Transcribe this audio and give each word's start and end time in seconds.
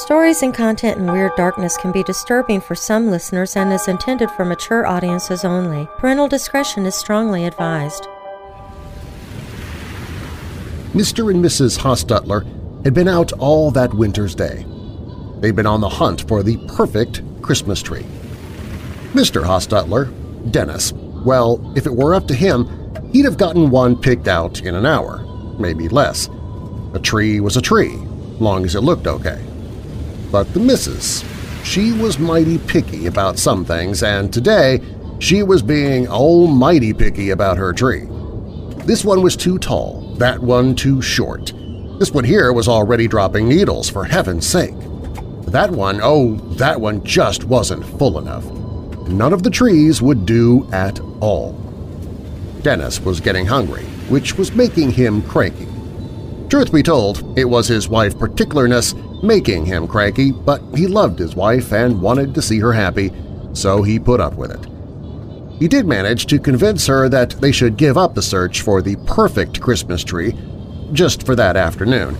Stories 0.00 0.42
and 0.42 0.54
content 0.54 0.96
in 0.96 1.12
Weird 1.12 1.32
Darkness 1.36 1.76
can 1.76 1.92
be 1.92 2.02
disturbing 2.02 2.62
for 2.62 2.74
some 2.74 3.10
listeners 3.10 3.54
and 3.54 3.70
is 3.70 3.86
intended 3.86 4.30
for 4.30 4.46
mature 4.46 4.86
audiences 4.86 5.44
only. 5.44 5.86
Parental 5.98 6.26
discretion 6.26 6.86
is 6.86 6.94
strongly 6.94 7.44
advised. 7.44 8.08
Mr. 10.94 11.30
and 11.30 11.44
Mrs. 11.44 11.78
Hostetler 11.78 12.46
had 12.82 12.94
been 12.94 13.08
out 13.08 13.34
all 13.34 13.70
that 13.72 13.92
winter's 13.92 14.34
day. 14.34 14.64
They'd 15.40 15.54
been 15.54 15.66
on 15.66 15.82
the 15.82 15.88
hunt 15.90 16.26
for 16.26 16.42
the 16.42 16.56
perfect 16.68 17.20
Christmas 17.42 17.82
tree. 17.82 18.06
Mr. 19.12 19.44
Hostetler, 19.44 20.10
Dennis, 20.50 20.94
well, 20.94 21.60
if 21.76 21.84
it 21.84 21.94
were 21.94 22.14
up 22.14 22.26
to 22.28 22.34
him, 22.34 22.66
he'd 23.12 23.26
have 23.26 23.36
gotten 23.36 23.68
one 23.68 24.00
picked 24.00 24.28
out 24.28 24.62
in 24.62 24.74
an 24.74 24.86
hour, 24.86 25.18
maybe 25.58 25.90
less. 25.90 26.30
A 26.94 26.98
tree 26.98 27.38
was 27.38 27.58
a 27.58 27.62
tree, 27.62 27.96
long 28.40 28.64
as 28.64 28.74
it 28.74 28.80
looked 28.80 29.06
okay. 29.06 29.44
But 30.30 30.52
the 30.54 30.60
missus, 30.60 31.24
she 31.64 31.92
was 31.92 32.18
mighty 32.18 32.58
picky 32.58 33.06
about 33.06 33.38
some 33.38 33.64
things, 33.64 34.02
and 34.02 34.32
today 34.32 34.80
she 35.18 35.42
was 35.42 35.62
being 35.62 36.08
almighty 36.08 36.92
picky 36.92 37.30
about 37.30 37.58
her 37.58 37.72
tree. 37.72 38.06
This 38.84 39.04
one 39.04 39.22
was 39.22 39.36
too 39.36 39.58
tall, 39.58 40.14
that 40.18 40.40
one 40.40 40.74
too 40.74 41.02
short. 41.02 41.52
This 41.98 42.12
one 42.12 42.24
here 42.24 42.52
was 42.52 42.68
already 42.68 43.08
dropping 43.08 43.48
needles, 43.48 43.90
for 43.90 44.04
heaven's 44.04 44.46
sake. 44.46 44.74
That 45.48 45.70
one, 45.70 46.00
oh, 46.02 46.36
that 46.54 46.80
one 46.80 47.04
just 47.04 47.44
wasn't 47.44 47.84
full 47.98 48.18
enough. 48.18 48.44
None 49.08 49.32
of 49.32 49.42
the 49.42 49.50
trees 49.50 50.00
would 50.00 50.24
do 50.24 50.68
at 50.72 51.00
all. 51.20 51.52
Dennis 52.62 53.00
was 53.00 53.20
getting 53.20 53.46
hungry, 53.46 53.84
which 54.08 54.38
was 54.38 54.52
making 54.52 54.92
him 54.92 55.22
cranky. 55.22 55.66
Truth 56.48 56.72
be 56.72 56.82
told, 56.82 57.38
it 57.38 57.44
was 57.44 57.66
his 57.68 57.88
wife 57.88 58.16
particularness 58.16 58.94
making 59.22 59.66
him 59.66 59.86
cranky, 59.86 60.32
but 60.32 60.62
he 60.74 60.86
loved 60.86 61.18
his 61.18 61.36
wife 61.36 61.72
and 61.72 62.00
wanted 62.00 62.34
to 62.34 62.42
see 62.42 62.58
her 62.58 62.72
happy, 62.72 63.12
so 63.52 63.82
he 63.82 63.98
put 63.98 64.20
up 64.20 64.34
with 64.34 64.50
it. 64.50 64.66
He 65.58 65.68
did 65.68 65.86
manage 65.86 66.26
to 66.26 66.38
convince 66.38 66.86
her 66.86 67.08
that 67.10 67.30
they 67.32 67.52
should 67.52 67.76
give 67.76 67.98
up 67.98 68.14
the 68.14 68.22
search 68.22 68.62
for 68.62 68.80
the 68.80 68.96
perfect 69.06 69.60
Christmas 69.60 70.02
tree 70.02 70.34
just 70.92 71.26
for 71.26 71.36
that 71.36 71.56
afternoon. 71.56 72.16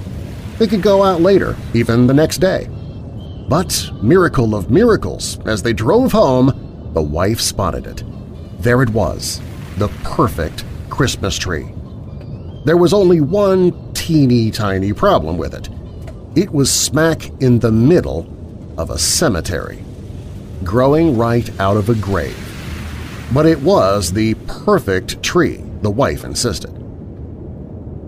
They 0.58 0.66
could 0.66 0.82
go 0.82 1.02
out 1.02 1.22
later, 1.22 1.56
even 1.72 2.06
the 2.06 2.14
next 2.14 2.38
day. 2.38 2.68
But, 3.48 3.90
miracle 4.02 4.54
of 4.54 4.70
miracles, 4.70 5.40
as 5.46 5.62
they 5.62 5.72
drove 5.72 6.12
home, 6.12 6.90
the 6.92 7.02
wife 7.02 7.40
spotted 7.40 7.86
it. 7.86 8.04
There 8.58 8.82
it 8.82 8.90
was, 8.90 9.40
the 9.78 9.88
perfect 10.04 10.64
Christmas 10.90 11.38
tree. 11.38 11.72
There 12.66 12.76
was 12.76 12.92
only 12.92 13.22
one 13.22 13.92
teeny-tiny 13.94 14.92
problem 14.92 15.38
with 15.38 15.54
it. 15.54 15.70
It 16.36 16.52
was 16.52 16.72
smack 16.72 17.28
in 17.42 17.58
the 17.58 17.72
middle 17.72 18.24
of 18.78 18.90
a 18.90 18.98
cemetery, 18.98 19.84
growing 20.62 21.18
right 21.18 21.50
out 21.58 21.76
of 21.76 21.88
a 21.88 21.94
grave. 21.96 22.38
But 23.34 23.46
it 23.46 23.60
was 23.60 24.12
the 24.12 24.34
perfect 24.46 25.20
tree, 25.24 25.64
the 25.82 25.90
wife 25.90 26.22
insisted. 26.22 26.70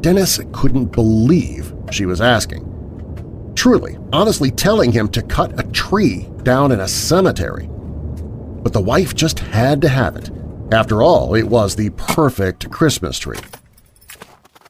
Dennis 0.02 0.38
couldn't 0.52 0.92
believe 0.92 1.72
she 1.90 2.06
was 2.06 2.20
asking. 2.20 3.52
Truly, 3.56 3.98
honestly 4.12 4.52
telling 4.52 4.92
him 4.92 5.08
to 5.08 5.22
cut 5.22 5.58
a 5.58 5.68
tree 5.72 6.28
down 6.44 6.70
in 6.70 6.78
a 6.78 6.88
cemetery. 6.88 7.68
But 7.68 8.72
the 8.72 8.80
wife 8.80 9.16
just 9.16 9.40
had 9.40 9.82
to 9.82 9.88
have 9.88 10.14
it. 10.14 10.30
After 10.70 11.02
all, 11.02 11.34
it 11.34 11.48
was 11.48 11.74
the 11.74 11.90
perfect 11.90 12.70
Christmas 12.70 13.18
tree. 13.18 13.40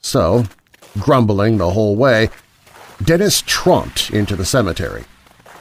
So, 0.00 0.44
grumbling 0.98 1.58
the 1.58 1.70
whole 1.70 1.96
way, 1.96 2.30
Dennis 3.02 3.42
tromped 3.42 4.12
into 4.12 4.36
the 4.36 4.44
cemetery. 4.44 5.04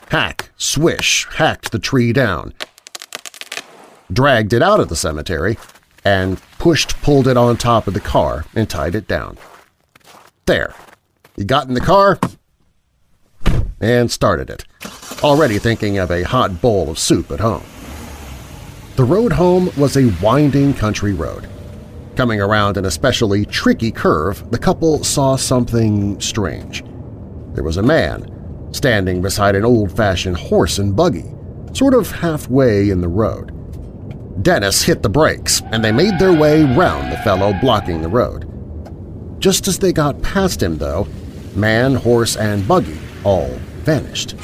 Hack, 0.10 0.52
swish, 0.58 1.26
hacked 1.32 1.72
the 1.72 1.80
tree 1.80 2.12
down, 2.12 2.54
dragged 4.12 4.52
it 4.52 4.62
out 4.62 4.82
of 4.82 4.90
the 4.90 4.96
cemetery, 4.96 5.58
and 6.04 6.42
pushed-pulled 6.60 7.28
it 7.28 7.38
on 7.38 7.56
top 7.56 7.88
of 7.88 7.94
the 7.94 8.02
car 8.02 8.46
and 8.54 8.70
tied 8.70 8.96
it 8.96 9.08
down. 9.08 9.38
There. 10.46 10.76
He 11.36 11.46
got 11.46 11.68
in 11.68 11.74
the 11.74 11.80
car 11.80 12.20
and 13.80 14.12
started 14.12 14.50
it, 14.50 14.66
already 15.24 15.58
thinking 15.58 15.98
of 15.98 16.12
a 16.12 16.24
hot 16.24 16.62
bowl 16.62 16.90
of 16.90 17.00
soup 17.00 17.32
at 17.32 17.40
home. 17.40 17.64
The 18.98 19.06
road 19.06 19.32
home 19.32 19.70
was 19.78 19.96
a 19.96 20.14
winding 20.22 20.74
country 20.74 21.14
road. 21.14 21.48
Coming 22.18 22.42
around 22.42 22.76
an 22.76 22.86
especially 22.86 23.46
tricky 23.46 23.92
curve, 23.92 24.52
the 24.52 24.60
couple 24.60 25.04
saw 25.04 25.38
something 25.38 26.20
strange. 26.20 26.84
There 27.54 27.64
was 27.64 27.78
a 27.78 27.84
man 27.84 28.70
standing 28.72 29.22
beside 29.22 29.56
an 29.56 29.66
old-fashioned 29.66 30.38
horse 30.38 30.80
and 30.80 30.96
buggy, 30.96 31.26
sort 31.74 31.94
of 31.94 32.10
halfway 32.12 32.90
in 32.90 33.02
the 33.02 33.08
road. 33.08 33.52
Dennis 34.44 34.82
hit 34.82 35.04
the 35.04 35.10
brakes, 35.10 35.62
and 35.72 35.84
they 35.84 35.92
made 35.92 36.18
their 36.18 36.34
way 36.34 36.64
round 36.64 37.12
the 37.12 37.18
fellow 37.18 37.54
blocking 37.62 38.02
the 38.02 38.08
road. 38.08 38.48
Just 39.40 39.68
as 39.68 39.78
they 39.78 39.92
got 39.92 40.22
past 40.22 40.64
him, 40.64 40.78
though, 40.78 41.08
man, 41.56 41.96
horse, 41.96 42.38
and 42.38 42.68
buggy 42.68 42.98
all 43.24 43.50
vanished. 43.84 44.36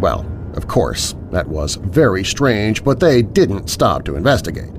Well, 0.00 0.24
of 0.54 0.66
course, 0.66 1.14
that 1.30 1.46
was 1.46 1.74
very 1.76 2.24
strange, 2.24 2.82
but 2.82 3.00
they 3.00 3.22
didn't 3.22 3.68
stop 3.68 4.04
to 4.04 4.16
investigate. 4.16 4.72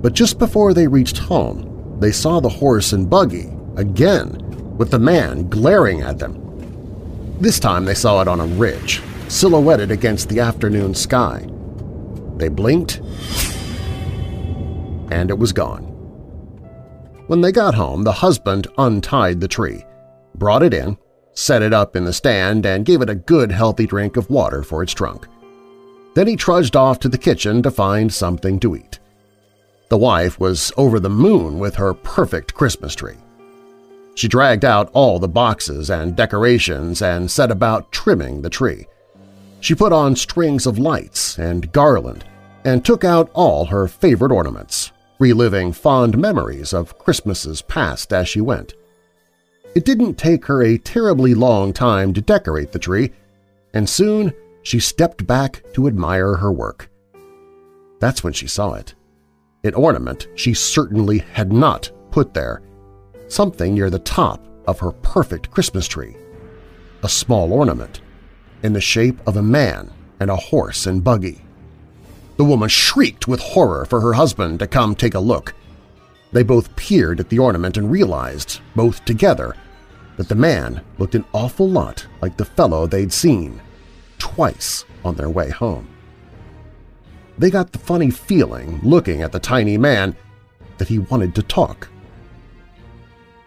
But 0.00 0.14
just 0.14 0.38
before 0.38 0.72
they 0.72 0.86
reached 0.86 1.18
home, 1.18 1.98
they 2.00 2.12
saw 2.12 2.40
the 2.40 2.48
horse 2.48 2.92
and 2.92 3.10
buggy 3.10 3.50
again, 3.76 4.49
with 4.80 4.90
the 4.90 4.98
man 4.98 5.46
glaring 5.50 6.00
at 6.00 6.18
them. 6.18 7.36
This 7.38 7.60
time 7.60 7.84
they 7.84 7.92
saw 7.92 8.22
it 8.22 8.28
on 8.28 8.40
a 8.40 8.46
ridge, 8.46 9.02
silhouetted 9.28 9.90
against 9.90 10.30
the 10.30 10.40
afternoon 10.40 10.94
sky. 10.94 11.46
They 12.38 12.48
blinked, 12.48 13.02
and 15.10 15.28
it 15.28 15.38
was 15.38 15.52
gone. 15.52 15.82
When 17.26 17.42
they 17.42 17.52
got 17.52 17.74
home, 17.74 18.04
the 18.04 18.20
husband 18.24 18.68
untied 18.78 19.42
the 19.42 19.48
tree, 19.48 19.84
brought 20.36 20.62
it 20.62 20.72
in, 20.72 20.96
set 21.34 21.60
it 21.60 21.74
up 21.74 21.94
in 21.94 22.06
the 22.06 22.12
stand, 22.14 22.64
and 22.64 22.86
gave 22.86 23.02
it 23.02 23.10
a 23.10 23.14
good 23.14 23.52
healthy 23.52 23.86
drink 23.86 24.16
of 24.16 24.30
water 24.30 24.62
for 24.62 24.82
its 24.82 24.94
trunk. 24.94 25.26
Then 26.14 26.26
he 26.26 26.36
trudged 26.36 26.74
off 26.74 26.98
to 27.00 27.10
the 27.10 27.18
kitchen 27.18 27.62
to 27.64 27.70
find 27.70 28.10
something 28.10 28.58
to 28.60 28.76
eat. 28.76 28.98
The 29.90 29.98
wife 29.98 30.40
was 30.40 30.72
over 30.78 30.98
the 30.98 31.10
moon 31.10 31.58
with 31.58 31.74
her 31.74 31.92
perfect 31.92 32.54
Christmas 32.54 32.94
tree. 32.94 33.18
She 34.20 34.28
dragged 34.28 34.66
out 34.66 34.90
all 34.92 35.18
the 35.18 35.28
boxes 35.28 35.88
and 35.88 36.14
decorations 36.14 37.00
and 37.00 37.30
set 37.30 37.50
about 37.50 37.90
trimming 37.90 38.42
the 38.42 38.50
tree. 38.50 38.86
She 39.60 39.74
put 39.74 39.94
on 39.94 40.14
strings 40.14 40.66
of 40.66 40.78
lights 40.78 41.38
and 41.38 41.72
garland 41.72 42.26
and 42.66 42.84
took 42.84 43.02
out 43.02 43.30
all 43.32 43.64
her 43.64 43.88
favorite 43.88 44.30
ornaments 44.30 44.92
reliving 45.18 45.72
fond 45.72 46.18
memories 46.18 46.74
of 46.74 46.98
Christmases 46.98 47.62
past 47.62 48.12
as 48.12 48.28
she 48.28 48.42
went. 48.42 48.74
It 49.74 49.86
didn't 49.86 50.16
take 50.16 50.44
her 50.44 50.62
a 50.62 50.76
terribly 50.76 51.32
long 51.32 51.72
time 51.72 52.12
to 52.12 52.20
decorate 52.20 52.72
the 52.72 52.78
tree, 52.78 53.12
and 53.72 53.88
soon 53.88 54.34
she 54.62 54.80
stepped 54.80 55.26
back 55.26 55.62
to 55.72 55.86
admire 55.86 56.34
her 56.34 56.52
work. 56.52 56.90
That's 58.00 58.22
when 58.22 58.34
she 58.34 58.48
saw 58.48 58.74
it. 58.74 58.94
An 59.64 59.72
ornament 59.72 60.28
she 60.34 60.52
certainly 60.52 61.20
had 61.20 61.54
not 61.54 61.90
put 62.10 62.34
there, 62.34 62.60
something 63.30 63.74
near 63.74 63.90
the 63.90 63.98
top 64.00 64.44
of 64.66 64.78
her 64.80 64.90
perfect 64.90 65.50
Christmas 65.50 65.86
tree. 65.86 66.16
A 67.02 67.08
small 67.08 67.52
ornament, 67.52 68.00
in 68.62 68.72
the 68.72 68.80
shape 68.80 69.18
of 69.26 69.36
a 69.36 69.42
man 69.42 69.90
and 70.20 70.30
a 70.30 70.36
horse 70.36 70.86
and 70.86 71.02
buggy. 71.02 71.42
The 72.36 72.44
woman 72.44 72.68
shrieked 72.68 73.28
with 73.28 73.40
horror 73.40 73.84
for 73.86 74.00
her 74.00 74.12
husband 74.12 74.58
to 74.60 74.66
come 74.66 74.94
take 74.94 75.14
a 75.14 75.20
look. 75.20 75.54
They 76.32 76.42
both 76.42 76.74
peered 76.76 77.20
at 77.20 77.28
the 77.28 77.38
ornament 77.38 77.76
and 77.76 77.90
realized, 77.90 78.60
both 78.76 79.04
together, 79.04 79.54
that 80.16 80.28
the 80.28 80.34
man 80.34 80.82
looked 80.98 81.14
an 81.14 81.24
awful 81.32 81.68
lot 81.68 82.06
like 82.22 82.36
the 82.36 82.44
fellow 82.44 82.86
they'd 82.86 83.12
seen 83.12 83.60
twice 84.18 84.84
on 85.04 85.16
their 85.16 85.30
way 85.30 85.50
home. 85.50 85.88
They 87.38 87.50
got 87.50 87.72
the 87.72 87.78
funny 87.78 88.10
feeling, 88.10 88.80
looking 88.82 89.22
at 89.22 89.32
the 89.32 89.40
tiny 89.40 89.78
man, 89.78 90.14
that 90.78 90.88
he 90.88 90.98
wanted 90.98 91.34
to 91.34 91.42
talk. 91.42 91.89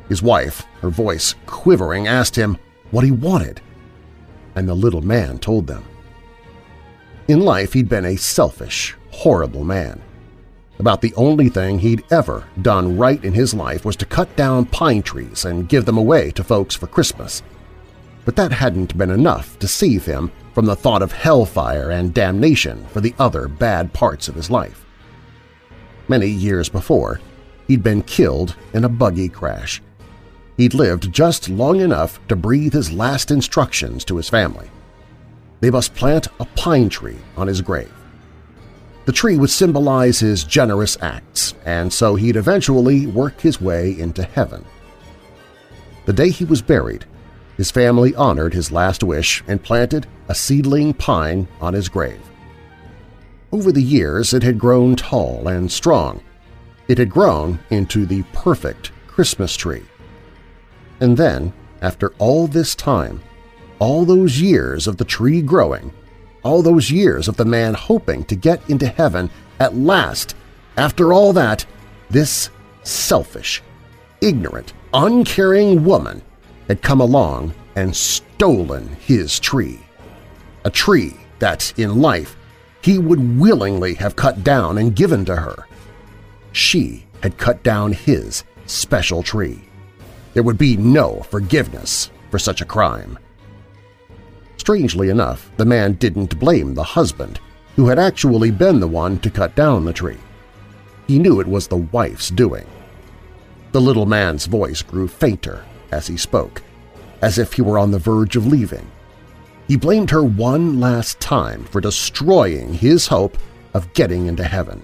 His 0.09 0.21
wife, 0.21 0.65
her 0.81 0.89
voice 0.89 1.35
quivering, 1.45 2.07
asked 2.07 2.35
him 2.35 2.57
what 2.91 3.03
he 3.03 3.11
wanted, 3.11 3.61
and 4.55 4.67
the 4.67 4.75
little 4.75 5.01
man 5.01 5.39
told 5.39 5.67
them. 5.67 5.83
In 7.27 7.39
life 7.39 7.73
he'd 7.73 7.89
been 7.89 8.05
a 8.05 8.17
selfish, 8.17 8.95
horrible 9.11 9.63
man. 9.63 10.01
About 10.79 11.01
the 11.01 11.13
only 11.15 11.49
thing 11.49 11.79
he'd 11.79 12.03
ever 12.11 12.43
done 12.61 12.97
right 12.97 13.23
in 13.23 13.33
his 13.33 13.53
life 13.53 13.85
was 13.85 13.95
to 13.97 14.05
cut 14.05 14.35
down 14.35 14.65
pine 14.65 15.01
trees 15.01 15.45
and 15.45 15.69
give 15.69 15.85
them 15.85 15.97
away 15.97 16.31
to 16.31 16.43
folks 16.43 16.75
for 16.75 16.87
Christmas. 16.87 17.41
But 18.25 18.35
that 18.35 18.51
hadn't 18.51 18.97
been 18.97 19.11
enough 19.11 19.57
to 19.59 19.67
save 19.67 20.05
him 20.05 20.31
from 20.53 20.65
the 20.65 20.75
thought 20.75 21.01
of 21.01 21.11
hellfire 21.11 21.91
and 21.91 22.13
damnation 22.13 22.85
for 22.87 23.01
the 23.01 23.13
other 23.19 23.47
bad 23.47 23.93
parts 23.93 24.27
of 24.27 24.35
his 24.35 24.49
life. 24.49 24.85
Many 26.07 26.27
years 26.27 26.69
before, 26.69 27.21
he'd 27.67 27.83
been 27.83 28.01
killed 28.01 28.55
in 28.73 28.83
a 28.83 28.89
buggy 28.89 29.29
crash. 29.29 29.81
He'd 30.57 30.73
lived 30.73 31.11
just 31.11 31.49
long 31.49 31.79
enough 31.79 32.19
to 32.27 32.35
breathe 32.35 32.73
his 32.73 32.91
last 32.91 33.31
instructions 33.31 34.05
to 34.05 34.17
his 34.17 34.29
family. 34.29 34.69
They 35.61 35.71
must 35.71 35.95
plant 35.95 36.27
a 36.39 36.45
pine 36.45 36.89
tree 36.89 37.17
on 37.37 37.47
his 37.47 37.61
grave. 37.61 37.93
The 39.05 39.11
tree 39.11 39.35
would 39.37 39.49
symbolize 39.49 40.19
his 40.19 40.43
generous 40.43 40.97
acts, 41.01 41.55
and 41.65 41.91
so 41.91 42.15
he'd 42.15 42.35
eventually 42.35 43.07
work 43.07 43.41
his 43.41 43.59
way 43.59 43.97
into 43.97 44.23
heaven. 44.23 44.63
The 46.05 46.13
day 46.13 46.29
he 46.29 46.45
was 46.45 46.61
buried, 46.61 47.05
his 47.57 47.71
family 47.71 48.15
honored 48.15 48.53
his 48.53 48.71
last 48.71 49.03
wish 49.03 49.43
and 49.47 49.61
planted 49.61 50.07
a 50.27 50.35
seedling 50.35 50.93
pine 50.93 51.47
on 51.61 51.73
his 51.73 51.89
grave. 51.89 52.21
Over 53.51 53.71
the 53.71 53.83
years 53.83 54.33
it 54.33 54.43
had 54.43 54.57
grown 54.57 54.95
tall 54.95 55.47
and 55.47 55.71
strong. 55.71 56.21
It 56.87 56.97
had 56.97 57.09
grown 57.09 57.59
into 57.69 58.05
the 58.05 58.23
perfect 58.33 58.91
Christmas 59.07 59.55
tree. 59.55 59.83
And 60.99 61.17
then, 61.17 61.53
after 61.81 62.13
all 62.17 62.47
this 62.47 62.75
time, 62.75 63.21
all 63.79 64.05
those 64.05 64.39
years 64.39 64.87
of 64.87 64.97
the 64.97 65.05
tree 65.05 65.41
growing, 65.41 65.91
all 66.43 66.61
those 66.61 66.91
years 66.91 67.27
of 67.27 67.37
the 67.37 67.45
man 67.45 67.73
hoping 67.73 68.23
to 68.25 68.35
get 68.35 68.69
into 68.69 68.87
heaven, 68.87 69.29
at 69.59 69.75
last, 69.75 70.35
after 70.77 71.13
all 71.13 71.33
that, 71.33 71.65
this 72.09 72.49
selfish, 72.83 73.61
ignorant, 74.21 74.73
uncaring 74.93 75.83
woman 75.83 76.21
had 76.67 76.81
come 76.81 77.01
along 77.01 77.53
and 77.75 77.95
stolen 77.95 78.87
his 79.01 79.39
tree. 79.39 79.79
A 80.65 80.69
tree 80.69 81.17
that, 81.39 81.73
in 81.77 82.01
life, 82.01 82.37
he 82.81 82.99
would 82.99 83.39
willingly 83.39 83.95
have 83.95 84.15
cut 84.15 84.43
down 84.43 84.77
and 84.77 84.95
given 84.95 85.25
to 85.25 85.35
her. 85.35 85.67
She 86.51 87.05
had 87.21 87.37
cut 87.37 87.63
down 87.63 87.93
his 87.93 88.43
special 88.65 89.23
tree. 89.23 89.61
There 90.33 90.43
would 90.43 90.57
be 90.57 90.77
no 90.77 91.21
forgiveness 91.29 92.09
for 92.31 92.39
such 92.39 92.61
a 92.61 92.65
crime. 92.65 93.19
Strangely 94.57 95.09
enough, 95.09 95.51
the 95.57 95.65
man 95.65 95.93
didn't 95.93 96.39
blame 96.39 96.73
the 96.73 96.83
husband, 96.83 97.39
who 97.75 97.87
had 97.87 97.99
actually 97.99 98.51
been 98.51 98.79
the 98.79 98.87
one 98.87 99.19
to 99.19 99.29
cut 99.29 99.55
down 99.55 99.85
the 99.85 99.93
tree. 99.93 100.17
He 101.07 101.19
knew 101.19 101.39
it 101.39 101.47
was 101.47 101.67
the 101.67 101.77
wife's 101.77 102.29
doing. 102.29 102.65
The 103.73 103.81
little 103.81 104.05
man's 104.05 104.45
voice 104.45 104.81
grew 104.81 105.07
fainter 105.07 105.65
as 105.91 106.07
he 106.07 106.17
spoke, 106.17 106.61
as 107.21 107.37
if 107.37 107.53
he 107.53 107.61
were 107.61 107.77
on 107.77 107.91
the 107.91 107.99
verge 107.99 108.35
of 108.35 108.47
leaving. 108.47 108.89
He 109.67 109.77
blamed 109.77 110.09
her 110.11 110.23
one 110.23 110.79
last 110.79 111.19
time 111.19 111.63
for 111.65 111.81
destroying 111.81 112.73
his 112.73 113.07
hope 113.07 113.37
of 113.73 113.91
getting 113.93 114.27
into 114.27 114.43
heaven. 114.43 114.81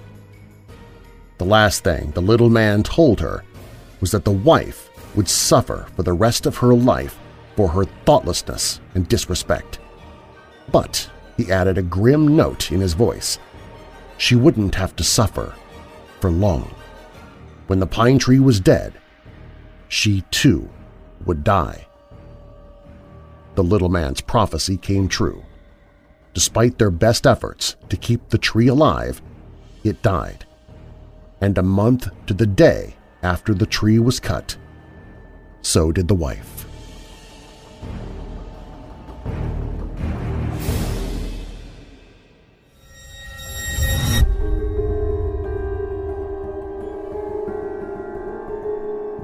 The 1.37 1.45
last 1.45 1.83
thing 1.83 2.11
the 2.11 2.21
little 2.21 2.49
man 2.49 2.83
told 2.83 3.19
her 3.21 3.43
was 4.01 4.11
that 4.11 4.25
the 4.25 4.31
wife 4.31 4.88
would 5.19 5.27
suffer 5.27 5.85
for 5.97 6.03
the 6.03 6.13
rest 6.13 6.45
of 6.45 6.55
her 6.55 6.73
life 6.73 7.19
for 7.57 7.67
her 7.67 7.83
thoughtlessness 8.05 8.79
and 8.95 9.05
disrespect. 9.09 9.77
But, 10.71 11.11
he 11.35 11.51
added 11.51 11.77
a 11.77 11.81
grim 11.81 12.37
note 12.37 12.71
in 12.71 12.79
his 12.79 12.93
voice, 12.93 13.37
she 14.17 14.37
wouldn't 14.37 14.75
have 14.75 14.95
to 14.95 15.03
suffer 15.03 15.53
for 16.21 16.31
long. 16.31 16.73
When 17.67 17.81
the 17.81 17.85
pine 17.85 18.17
tree 18.17 18.39
was 18.39 18.61
dead, 18.61 18.93
she 19.89 20.23
too 20.31 20.69
would 21.25 21.43
die 21.43 21.89
the 23.59 23.63
little 23.63 23.89
man's 23.89 24.21
prophecy 24.21 24.77
came 24.77 25.09
true. 25.09 25.43
Despite 26.33 26.77
their 26.77 26.89
best 26.89 27.27
efforts 27.27 27.75
to 27.89 27.97
keep 27.97 28.29
the 28.29 28.37
tree 28.37 28.69
alive, 28.69 29.21
it 29.83 30.01
died. 30.01 30.45
And 31.41 31.57
a 31.57 31.61
month 31.61 32.07
to 32.27 32.33
the 32.33 32.45
day 32.45 32.95
after 33.21 33.53
the 33.53 33.65
tree 33.65 33.99
was 33.99 34.17
cut, 34.17 34.55
so 35.61 35.91
did 35.91 36.07
the 36.07 36.15
wife. 36.15 36.59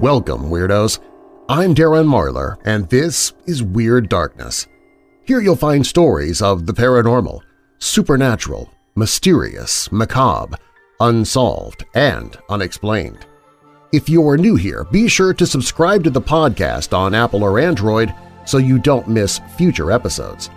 Welcome, 0.00 0.50
Weirdos! 0.50 1.00
I'm 1.48 1.74
Darren 1.74 2.06
Marlar, 2.06 2.58
and 2.64 2.88
this 2.90 3.32
is 3.46 3.62
Weird 3.62 4.08
Darkness. 4.08 4.66
Here 5.24 5.40
you'll 5.40 5.56
find 5.56 5.86
stories 5.86 6.42
of 6.42 6.66
the 6.66 6.72
paranormal, 6.72 7.40
supernatural, 7.78 8.70
mysterious, 8.94 9.90
macabre, 9.90 10.58
unsolved, 11.00 11.84
and 11.94 12.36
unexplained. 12.48 13.26
If 13.92 14.08
you're 14.08 14.36
new 14.36 14.56
here, 14.56 14.82
be 14.82 15.06
sure 15.06 15.32
to 15.34 15.46
subscribe 15.46 16.02
to 16.04 16.10
the 16.10 16.20
podcast 16.20 16.96
on 16.96 17.14
Apple 17.14 17.44
or 17.44 17.60
Android 17.60 18.12
so 18.44 18.58
you 18.58 18.80
don't 18.80 19.06
miss 19.06 19.40
future 19.56 19.92
episodes. 19.92 20.50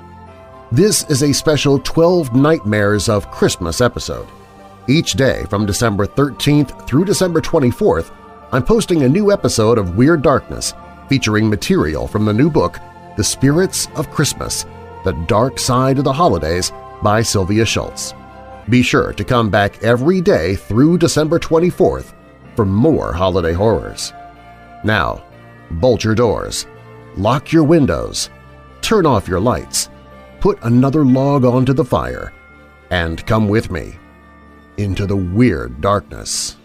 This 0.72 1.08
is 1.12 1.22
a 1.22 1.32
special 1.32 1.78
12 1.80 2.36
Nightmares 2.36 3.08
of 3.08 3.30
Christmas 3.30 3.82
episode. 3.82 4.28
Each 4.88 5.14
day 5.14 5.46
from 5.48 5.68
December 5.68 6.08
13th 6.08 6.88
through 6.88 7.06
December 7.06 7.40
24th, 7.40 8.12
I'm 8.52 8.64
posting 8.64 9.04
a 9.04 9.10
new 9.10 9.32
episode 9.32 9.78
of 9.78 9.96
Weird 9.96 10.24
Darkness 10.24 10.74
featuring 11.08 11.48
material 11.48 12.08
from 12.08 12.26
the 12.26 12.34
new 12.34 12.50
book 12.50 12.80
The 13.16 13.24
Spirits 13.24 13.88
of 13.96 14.10
Christmas– 14.10 14.66
The 15.06 15.14
Dark 15.28 15.60
Side 15.60 16.00
of 16.00 16.04
the 16.04 16.14
Holidays 16.14 16.72
by 17.04 17.22
Sylvia 17.22 17.64
Shults. 17.64 18.16
Be 18.70 18.82
sure 18.82 19.14
to 19.14 19.24
come 19.24 19.52
back 19.52 19.84
every 19.84 20.20
day 20.20 20.56
through 20.56 20.98
December 20.98 21.38
24th 21.38 22.14
for 22.60 22.66
more 22.66 23.14
holiday 23.14 23.54
horrors. 23.54 24.12
Now, 24.84 25.24
bolt 25.72 26.04
your 26.04 26.14
doors, 26.14 26.68
lock 27.16 27.54
your 27.54 27.64
windows, 27.64 28.30
turn 28.82 29.06
off 29.06 29.30
your 29.30 29.40
lights, 29.40 29.90
put 30.42 30.60
another 30.64 31.06
log 31.06 31.46
onto 31.46 31.72
the 31.72 31.86
fire, 31.86 32.34
and 32.90 33.26
come 33.26 33.48
with 33.48 33.72
me 33.72 33.98
into 34.76 35.06
the 35.06 35.16
weird 35.16 35.80
darkness. 35.80 36.58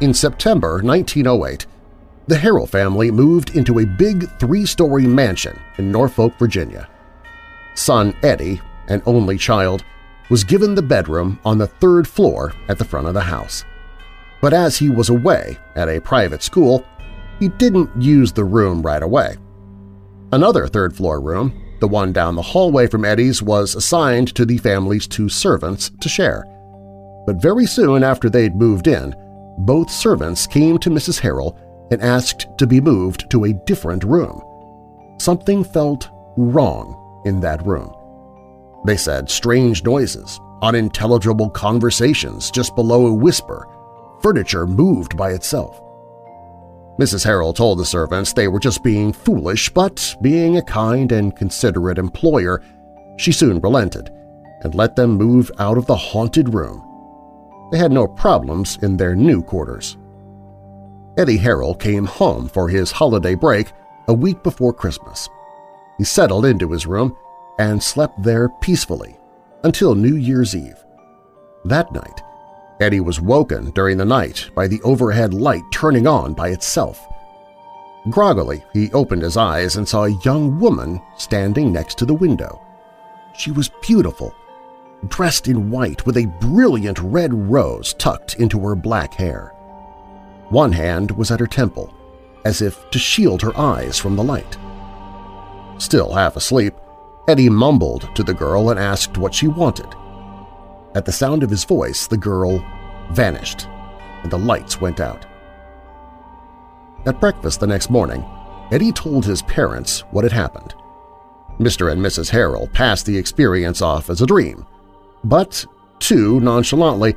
In 0.00 0.14
September 0.14 0.80
1908, 0.82 1.66
the 2.26 2.34
Harrell 2.34 2.66
family 2.66 3.10
moved 3.10 3.54
into 3.54 3.80
a 3.80 3.84
big 3.84 4.30
three-story 4.38 5.06
mansion 5.06 5.60
in 5.76 5.92
Norfolk, 5.92 6.32
Virginia. 6.38 6.88
Son 7.74 8.16
Eddie, 8.22 8.62
an 8.88 9.02
only 9.04 9.36
child, 9.36 9.84
was 10.30 10.42
given 10.42 10.74
the 10.74 10.80
bedroom 10.80 11.38
on 11.44 11.58
the 11.58 11.66
third 11.66 12.08
floor 12.08 12.54
at 12.68 12.78
the 12.78 12.84
front 12.84 13.08
of 13.08 13.14
the 13.14 13.20
house. 13.20 13.66
But 14.40 14.54
as 14.54 14.78
he 14.78 14.88
was 14.88 15.10
away 15.10 15.58
at 15.76 15.90
a 15.90 16.00
private 16.00 16.42
school, 16.42 16.82
he 17.38 17.48
didn't 17.48 17.90
use 18.00 18.32
the 18.32 18.44
room 18.44 18.80
right 18.80 19.02
away. 19.02 19.36
Another 20.32 20.66
third-floor 20.66 21.20
room, 21.20 21.52
the 21.80 21.88
one 21.88 22.14
down 22.14 22.36
the 22.36 22.42
hallway 22.42 22.86
from 22.86 23.04
Eddie's, 23.04 23.42
was 23.42 23.74
assigned 23.74 24.34
to 24.34 24.46
the 24.46 24.56
family's 24.56 25.06
two 25.06 25.28
servants 25.28 25.90
to 26.00 26.08
share. 26.08 26.46
But 27.26 27.42
very 27.42 27.66
soon 27.66 28.02
after 28.02 28.30
they'd 28.30 28.56
moved 28.56 28.86
in, 28.86 29.14
both 29.58 29.90
servants 29.90 30.46
came 30.46 30.78
to 30.78 30.90
Mrs. 30.90 31.20
Harrell 31.20 31.56
and 31.90 32.00
asked 32.02 32.46
to 32.58 32.66
be 32.66 32.80
moved 32.80 33.30
to 33.30 33.44
a 33.44 33.52
different 33.52 34.04
room. 34.04 34.42
Something 35.18 35.64
felt 35.64 36.08
wrong 36.36 37.22
in 37.26 37.40
that 37.40 37.64
room. 37.66 37.94
They 38.86 38.96
said 38.96 39.28
strange 39.28 39.84
noises, 39.84 40.40
unintelligible 40.62 41.50
conversations 41.50 42.50
just 42.50 42.74
below 42.74 43.06
a 43.06 43.14
whisper, 43.14 43.66
furniture 44.22 44.66
moved 44.66 45.16
by 45.16 45.32
itself. 45.32 45.80
Mrs. 46.98 47.24
Harrell 47.24 47.54
told 47.54 47.78
the 47.78 47.84
servants 47.84 48.32
they 48.32 48.48
were 48.48 48.60
just 48.60 48.82
being 48.82 49.12
foolish, 49.12 49.70
but 49.70 50.16
being 50.20 50.56
a 50.56 50.62
kind 50.62 51.12
and 51.12 51.34
considerate 51.36 51.98
employer, 51.98 52.62
she 53.16 53.32
soon 53.32 53.60
relented 53.60 54.10
and 54.62 54.74
let 54.74 54.96
them 54.96 55.12
move 55.12 55.50
out 55.58 55.78
of 55.78 55.86
the 55.86 55.96
haunted 55.96 56.52
room. 56.52 56.86
They 57.70 57.78
had 57.78 57.92
no 57.92 58.06
problems 58.06 58.78
in 58.82 58.96
their 58.96 59.14
new 59.14 59.42
quarters. 59.42 59.96
Eddie 61.16 61.38
Harrell 61.38 61.78
came 61.78 62.06
home 62.06 62.48
for 62.48 62.68
his 62.68 62.90
holiday 62.90 63.34
break 63.34 63.72
a 64.08 64.14
week 64.14 64.42
before 64.42 64.72
Christmas. 64.72 65.28
He 65.98 66.04
settled 66.04 66.46
into 66.46 66.70
his 66.70 66.86
room 66.86 67.16
and 67.58 67.82
slept 67.82 68.22
there 68.22 68.48
peacefully 68.60 69.16
until 69.64 69.94
New 69.94 70.16
Year's 70.16 70.56
Eve. 70.56 70.82
That 71.64 71.92
night, 71.92 72.22
Eddie 72.80 73.00
was 73.00 73.20
woken 73.20 73.70
during 73.72 73.98
the 73.98 74.04
night 74.04 74.48
by 74.54 74.66
the 74.66 74.80
overhead 74.82 75.34
light 75.34 75.62
turning 75.70 76.06
on 76.06 76.32
by 76.32 76.48
itself. 76.48 77.06
Groggily, 78.08 78.64
he 78.72 78.90
opened 78.92 79.20
his 79.20 79.36
eyes 79.36 79.76
and 79.76 79.86
saw 79.86 80.04
a 80.04 80.18
young 80.24 80.58
woman 80.58 81.02
standing 81.18 81.70
next 81.70 81.98
to 81.98 82.06
the 82.06 82.14
window. 82.14 82.58
She 83.36 83.50
was 83.50 83.70
beautiful, 83.82 84.34
dressed 85.08 85.48
in 85.48 85.70
white 85.70 86.04
with 86.06 86.16
a 86.16 86.32
brilliant 86.40 86.98
red 86.98 87.32
rose 87.32 87.94
tucked 87.94 88.34
into 88.34 88.58
her 88.60 88.74
black 88.74 89.14
hair. 89.14 89.54
One 90.50 90.72
hand 90.72 91.10
was 91.12 91.30
at 91.30 91.40
her 91.40 91.46
temple, 91.46 91.94
as 92.44 92.60
if 92.60 92.88
to 92.90 92.98
shield 92.98 93.42
her 93.42 93.56
eyes 93.56 93.98
from 93.98 94.16
the 94.16 94.24
light. 94.24 94.58
Still 95.78 96.12
half 96.12 96.36
asleep, 96.36 96.74
Eddie 97.28 97.48
mumbled 97.48 98.14
to 98.16 98.22
the 98.22 98.34
girl 98.34 98.70
and 98.70 98.78
asked 98.78 99.16
what 99.16 99.34
she 99.34 99.46
wanted. 99.46 99.86
At 100.94 101.04
the 101.04 101.12
sound 101.12 101.42
of 101.42 101.50
his 101.50 101.64
voice, 101.64 102.06
the 102.06 102.16
girl 102.16 102.64
vanished, 103.12 103.68
and 104.22 104.30
the 104.30 104.38
lights 104.38 104.80
went 104.80 105.00
out. 105.00 105.24
At 107.06 107.20
breakfast 107.20 107.60
the 107.60 107.66
next 107.66 107.88
morning, 107.88 108.24
Eddie 108.70 108.92
told 108.92 109.24
his 109.24 109.42
parents 109.42 110.00
what 110.10 110.24
had 110.24 110.32
happened. 110.32 110.74
Mr. 111.58 111.92
and 111.92 112.00
Mrs. 112.00 112.30
Harrell 112.30 112.72
passed 112.72 113.06
the 113.06 113.16
experience 113.16 113.80
off 113.80 114.10
as 114.10 114.20
a 114.20 114.26
dream, 114.26 114.66
but 115.24 115.64
too 115.98 116.40
nonchalantly 116.40 117.14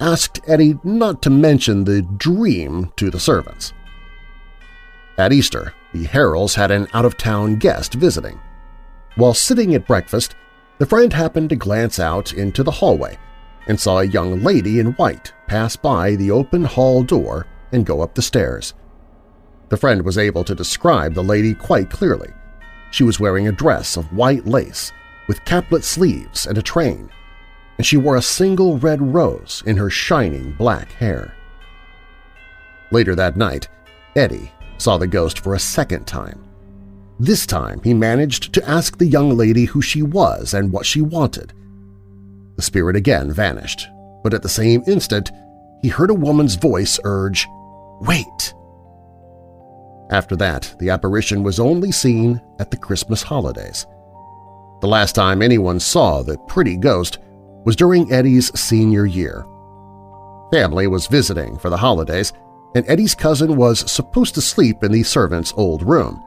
asked 0.00 0.40
Eddie 0.46 0.78
not 0.84 1.22
to 1.22 1.30
mention 1.30 1.84
the 1.84 2.02
dream 2.02 2.92
to 2.96 3.10
the 3.10 3.20
servants. 3.20 3.72
At 5.18 5.32
Easter, 5.32 5.72
the 5.92 6.04
Harrells 6.04 6.54
had 6.54 6.70
an 6.70 6.88
out-of-town 6.92 7.56
guest 7.56 7.94
visiting. 7.94 8.38
While 9.14 9.32
sitting 9.32 9.74
at 9.74 9.86
breakfast, 9.86 10.34
the 10.78 10.86
friend 10.86 11.12
happened 11.12 11.48
to 11.50 11.56
glance 11.56 11.98
out 11.98 12.34
into 12.34 12.62
the 12.62 12.70
hallway 12.70 13.16
and 13.66 13.80
saw 13.80 14.00
a 14.00 14.04
young 14.04 14.42
lady 14.42 14.78
in 14.78 14.92
white 14.92 15.32
pass 15.46 15.74
by 15.74 16.16
the 16.16 16.30
open 16.30 16.64
hall 16.64 17.02
door 17.02 17.46
and 17.72 17.86
go 17.86 18.02
up 18.02 18.14
the 18.14 18.22
stairs. 18.22 18.74
The 19.70 19.76
friend 19.76 20.02
was 20.02 20.18
able 20.18 20.44
to 20.44 20.54
describe 20.54 21.14
the 21.14 21.24
lady 21.24 21.54
quite 21.54 21.90
clearly. 21.90 22.28
She 22.90 23.02
was 23.02 23.18
wearing 23.18 23.48
a 23.48 23.52
dress 23.52 23.96
of 23.96 24.12
white 24.12 24.46
lace 24.46 24.92
with 25.26 25.44
caplet 25.44 25.82
sleeves 25.82 26.46
and 26.46 26.58
a 26.58 26.62
train, 26.62 27.10
and 27.76 27.86
she 27.86 27.96
wore 27.96 28.16
a 28.16 28.22
single 28.22 28.78
red 28.78 29.00
rose 29.14 29.62
in 29.66 29.76
her 29.76 29.90
shining 29.90 30.52
black 30.52 30.92
hair. 30.92 31.34
Later 32.90 33.14
that 33.14 33.36
night, 33.36 33.68
Eddie 34.14 34.50
saw 34.78 34.96
the 34.96 35.06
ghost 35.06 35.40
for 35.40 35.54
a 35.54 35.58
second 35.58 36.06
time. 36.06 36.42
This 37.18 37.46
time 37.46 37.80
he 37.82 37.94
managed 37.94 38.52
to 38.54 38.68
ask 38.68 38.98
the 38.98 39.06
young 39.06 39.36
lady 39.36 39.64
who 39.64 39.80
she 39.80 40.02
was 40.02 40.54
and 40.54 40.72
what 40.72 40.86
she 40.86 41.00
wanted. 41.00 41.52
The 42.56 42.62
spirit 42.62 42.96
again 42.96 43.32
vanished, 43.32 43.88
but 44.22 44.34
at 44.34 44.42
the 44.42 44.48
same 44.48 44.82
instant 44.86 45.30
he 45.82 45.88
heard 45.88 46.10
a 46.10 46.14
woman's 46.14 46.56
voice 46.56 46.98
urge, 47.04 47.46
Wait! 48.00 48.54
After 50.10 50.36
that, 50.36 50.74
the 50.78 50.90
apparition 50.90 51.42
was 51.42 51.58
only 51.58 51.90
seen 51.90 52.40
at 52.60 52.70
the 52.70 52.76
Christmas 52.76 53.22
holidays. 53.22 53.86
The 54.80 54.86
last 54.86 55.14
time 55.14 55.42
anyone 55.42 55.80
saw 55.80 56.22
the 56.22 56.38
pretty 56.46 56.76
ghost 56.76 57.18
was 57.66 57.76
during 57.76 58.10
Eddie's 58.12 58.58
senior 58.58 59.04
year. 59.04 59.44
Family 60.52 60.86
was 60.86 61.08
visiting 61.08 61.58
for 61.58 61.68
the 61.68 61.76
holidays, 61.76 62.32
and 62.76 62.88
Eddie's 62.88 63.14
cousin 63.14 63.56
was 63.56 63.90
supposed 63.90 64.36
to 64.36 64.40
sleep 64.40 64.84
in 64.84 64.92
the 64.92 65.02
servant's 65.02 65.52
old 65.56 65.82
room. 65.82 66.22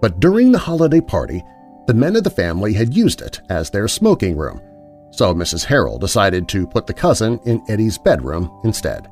But 0.00 0.18
during 0.18 0.50
the 0.50 0.58
holiday 0.58 1.00
party, 1.00 1.44
the 1.86 1.94
men 1.94 2.16
of 2.16 2.24
the 2.24 2.30
family 2.30 2.72
had 2.72 2.96
used 2.96 3.22
it 3.22 3.40
as 3.48 3.70
their 3.70 3.86
smoking 3.86 4.36
room, 4.36 4.60
so 5.12 5.32
Mrs. 5.32 5.64
Harrell 5.64 6.00
decided 6.00 6.48
to 6.48 6.66
put 6.66 6.88
the 6.88 6.94
cousin 6.94 7.38
in 7.44 7.62
Eddie's 7.68 7.98
bedroom 7.98 8.50
instead. 8.64 9.08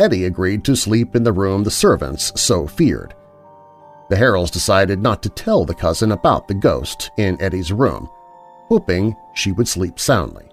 Eddie 0.00 0.24
agreed 0.24 0.64
to 0.64 0.74
sleep 0.74 1.14
in 1.14 1.22
the 1.22 1.32
room 1.32 1.62
the 1.62 1.70
servants 1.70 2.32
so 2.40 2.66
feared. 2.66 3.14
The 4.10 4.16
Harrells 4.16 4.50
decided 4.50 5.00
not 5.00 5.22
to 5.22 5.28
tell 5.28 5.64
the 5.64 5.74
cousin 5.74 6.10
about 6.10 6.48
the 6.48 6.54
ghost 6.54 7.12
in 7.16 7.40
Eddie's 7.40 7.72
room, 7.72 8.08
hoping 8.68 9.14
she 9.34 9.52
would 9.52 9.68
sleep 9.68 10.00
soundly. 10.00 10.50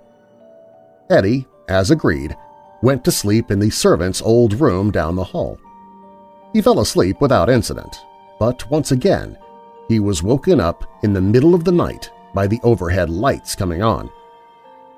Eddie, 1.12 1.46
as 1.68 1.91
agreed, 1.91 2.36
went 2.82 3.03
to 3.03 3.12
sleep 3.12 3.51
in 3.51 3.60
the 3.60 3.70
servant's 3.70 4.22
old 4.22 4.53
room 4.60 4.91
down 4.91 5.15
the 5.15 5.24
hall. 5.24 5.60
He 6.53 6.62
fell 6.62 6.80
asleep 6.80 7.20
without 7.20 7.50
incident, 7.50 7.98
but 8.39 8.70
once 8.72 8.91
again 8.91 9.38
he 9.89 10.00
was 10.00 10.24
woken 10.24 10.62
up 10.62 10.86
in 11.03 11.12
the 11.12 11.22
middle 11.22 11.53
of 11.53 11.65
the 11.65 11.72
night 11.72 12.10
by 12.34 12.48
the 12.48 12.62
overhead 12.63 13.10
lights 13.10 13.56
coming 13.56 13.84
on. 13.84 14.10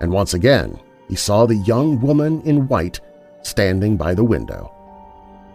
And 0.01 0.12
once 0.12 0.36
again 0.36 0.79
he 1.10 1.15
saw 1.15 1.46
the 1.46 1.55
young 1.55 2.00
woman 2.00 2.41
in 2.43 2.67
white 2.67 3.00
standing 3.41 3.98
by 3.98 4.13
the 4.13 4.24
window. 4.24 4.72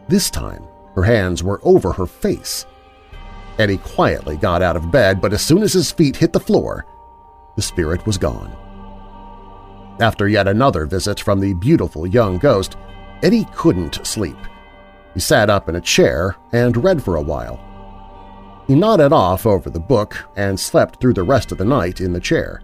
This 0.09 0.29
time 0.29 0.65
her 0.97 1.05
hands 1.05 1.43
were 1.43 1.61
over 1.63 1.93
her 1.93 2.07
face. 2.07 2.67
Eddie 3.61 3.79
quietly 3.79 4.37
got 4.37 4.63
out 4.63 4.77
of 4.77 4.91
bed, 4.91 5.21
but 5.21 5.33
as 5.33 5.43
soon 5.43 5.63
as 5.63 5.73
his 5.73 5.93
feet 5.93 6.17
hit 6.17 6.33
the 6.33 6.41
floor, 6.41 6.85
the 7.55 7.63
spirit 7.63 8.05
was 8.07 8.19
gone. 8.19 8.57
After 10.01 10.29
yet 10.29 10.47
another 10.47 10.87
visit 10.87 11.19
from 11.19 11.41
the 11.41 11.55
beautiful 11.55 12.07
young 12.07 12.39
ghost, 12.39 12.77
Eddie 13.23 13.49
couldn't 13.55 14.07
sleep. 14.07 14.37
He 15.13 15.21
sat 15.21 15.51
up 15.51 15.69
in 15.69 15.75
a 15.75 15.81
chair 15.81 16.37
and 16.53 16.85
read 16.85 17.03
for 17.03 17.17
a 17.17 17.23
while. 17.23 17.61
He 18.69 18.77
nodded 18.77 19.13
off 19.13 19.45
over 19.45 19.71
the 19.71 19.81
book 19.81 20.17
and 20.37 20.61
slept 20.61 21.01
through 21.01 21.15
the 21.15 21.23
rest 21.25 21.51
of 21.51 21.59
the 21.59 21.65
night 21.65 22.01
in 22.01 22.13
the 22.13 22.21
chair. 22.21 22.63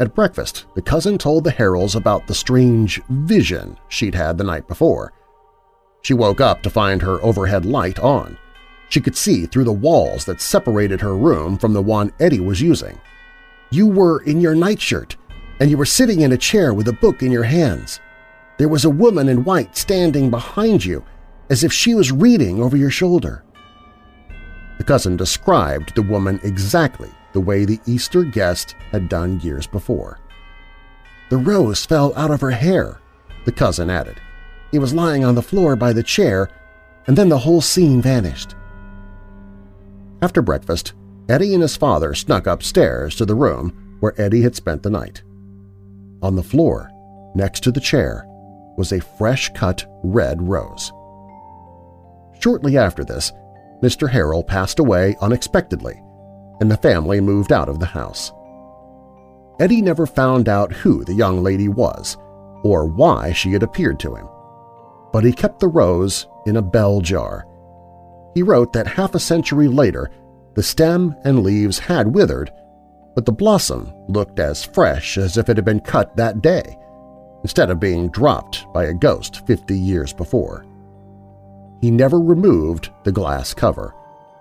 At 0.00 0.14
breakfast, 0.14 0.64
the 0.74 0.82
cousin 0.82 1.18
told 1.18 1.44
the 1.44 1.52
Harrells 1.52 1.94
about 1.94 2.26
the 2.26 2.34
strange 2.34 3.00
vision 3.08 3.78
she'd 3.88 4.14
had 4.14 4.36
the 4.36 4.44
night 4.44 4.66
before. 4.66 5.12
She 6.02 6.14
woke 6.14 6.40
up 6.40 6.62
to 6.62 6.70
find 6.70 7.02
her 7.02 7.22
overhead 7.22 7.64
light 7.66 7.98
on. 8.00 8.36
She 8.88 9.00
could 9.00 9.16
see 9.16 9.46
through 9.46 9.64
the 9.64 9.72
walls 9.72 10.24
that 10.24 10.40
separated 10.40 11.02
her 11.02 11.16
room 11.16 11.56
from 11.56 11.74
the 11.74 11.82
one 11.82 12.12
Eddie 12.18 12.40
was 12.40 12.62
using. 12.62 12.98
"'You 13.70 13.86
were 13.86 14.22
in 14.22 14.40
your 14.40 14.54
nightshirt 14.54 15.16
and 15.60 15.70
you 15.70 15.76
were 15.76 15.84
sitting 15.84 16.22
in 16.22 16.32
a 16.32 16.38
chair 16.38 16.72
with 16.72 16.88
a 16.88 16.92
book 16.92 17.22
in 17.22 17.30
your 17.30 17.44
hands. 17.44 18.00
There 18.56 18.68
was 18.68 18.86
a 18.86 18.90
woman 18.90 19.28
in 19.28 19.44
white 19.44 19.76
standing 19.76 20.30
behind 20.30 20.84
you, 20.84 21.04
as 21.50 21.62
if 21.62 21.72
she 21.72 21.94
was 21.94 22.10
reading 22.10 22.62
over 22.62 22.76
your 22.76 22.90
shoulder. 22.90 23.44
The 24.78 24.84
cousin 24.84 25.16
described 25.16 25.94
the 25.94 26.02
woman 26.02 26.40
exactly 26.42 27.10
the 27.32 27.40
way 27.40 27.64
the 27.64 27.80
Easter 27.86 28.24
guest 28.24 28.74
had 28.90 29.08
done 29.08 29.40
years 29.40 29.66
before. 29.66 30.18
The 31.28 31.36
rose 31.36 31.84
fell 31.84 32.12
out 32.16 32.30
of 32.30 32.40
her 32.40 32.50
hair, 32.50 32.98
the 33.44 33.52
cousin 33.52 33.90
added. 33.90 34.20
It 34.72 34.78
was 34.78 34.94
lying 34.94 35.24
on 35.24 35.34
the 35.34 35.42
floor 35.42 35.76
by 35.76 35.92
the 35.92 36.02
chair, 36.02 36.48
and 37.06 37.16
then 37.16 37.28
the 37.28 37.38
whole 37.38 37.60
scene 37.60 38.00
vanished. 38.00 38.54
After 40.22 40.42
breakfast, 40.42 40.94
Eddie 41.28 41.54
and 41.54 41.62
his 41.62 41.76
father 41.76 42.14
snuck 42.14 42.46
upstairs 42.46 43.14
to 43.16 43.24
the 43.24 43.34
room 43.34 43.96
where 44.00 44.20
Eddie 44.20 44.42
had 44.42 44.56
spent 44.56 44.82
the 44.82 44.90
night. 44.90 45.22
On 46.22 46.36
the 46.36 46.42
floor, 46.42 46.90
next 47.34 47.60
to 47.64 47.72
the 47.72 47.80
chair, 47.80 48.26
was 48.76 48.92
a 48.92 49.00
fresh-cut 49.00 49.86
red 50.02 50.40
rose. 50.42 50.92
Shortly 52.40 52.76
after 52.76 53.04
this, 53.04 53.32
Mr. 53.82 54.10
Harrell 54.10 54.46
passed 54.46 54.78
away 54.78 55.16
unexpectedly, 55.20 56.02
and 56.60 56.70
the 56.70 56.76
family 56.76 57.20
moved 57.20 57.52
out 57.52 57.68
of 57.68 57.78
the 57.78 57.86
house. 57.86 58.32
Eddie 59.58 59.82
never 59.82 60.06
found 60.06 60.48
out 60.48 60.72
who 60.72 61.04
the 61.04 61.14
young 61.14 61.42
lady 61.42 61.68
was 61.68 62.16
or 62.62 62.86
why 62.86 63.32
she 63.32 63.52
had 63.52 63.62
appeared 63.62 63.98
to 64.00 64.14
him, 64.14 64.28
but 65.12 65.24
he 65.24 65.32
kept 65.32 65.60
the 65.60 65.68
rose 65.68 66.26
in 66.46 66.56
a 66.56 66.62
bell 66.62 67.00
jar. 67.00 67.46
He 68.34 68.42
wrote 68.42 68.72
that 68.74 68.86
half 68.86 69.14
a 69.14 69.18
century 69.18 69.68
later 69.68 70.10
the 70.54 70.62
stem 70.62 71.14
and 71.24 71.42
leaves 71.42 71.78
had 71.78 72.14
withered, 72.14 72.50
but 73.14 73.26
the 73.26 73.32
blossom 73.32 73.92
looked 74.08 74.38
as 74.38 74.64
fresh 74.64 75.18
as 75.18 75.36
if 75.36 75.48
it 75.48 75.56
had 75.56 75.64
been 75.64 75.80
cut 75.80 76.16
that 76.16 76.42
day, 76.42 76.76
instead 77.42 77.70
of 77.70 77.80
being 77.80 78.08
dropped 78.10 78.66
by 78.72 78.84
a 78.84 78.94
ghost 78.94 79.46
50 79.46 79.78
years 79.78 80.12
before. 80.12 80.64
He 81.80 81.90
never 81.90 82.20
removed 82.20 82.90
the 83.04 83.12
glass 83.12 83.54
cover, 83.54 83.94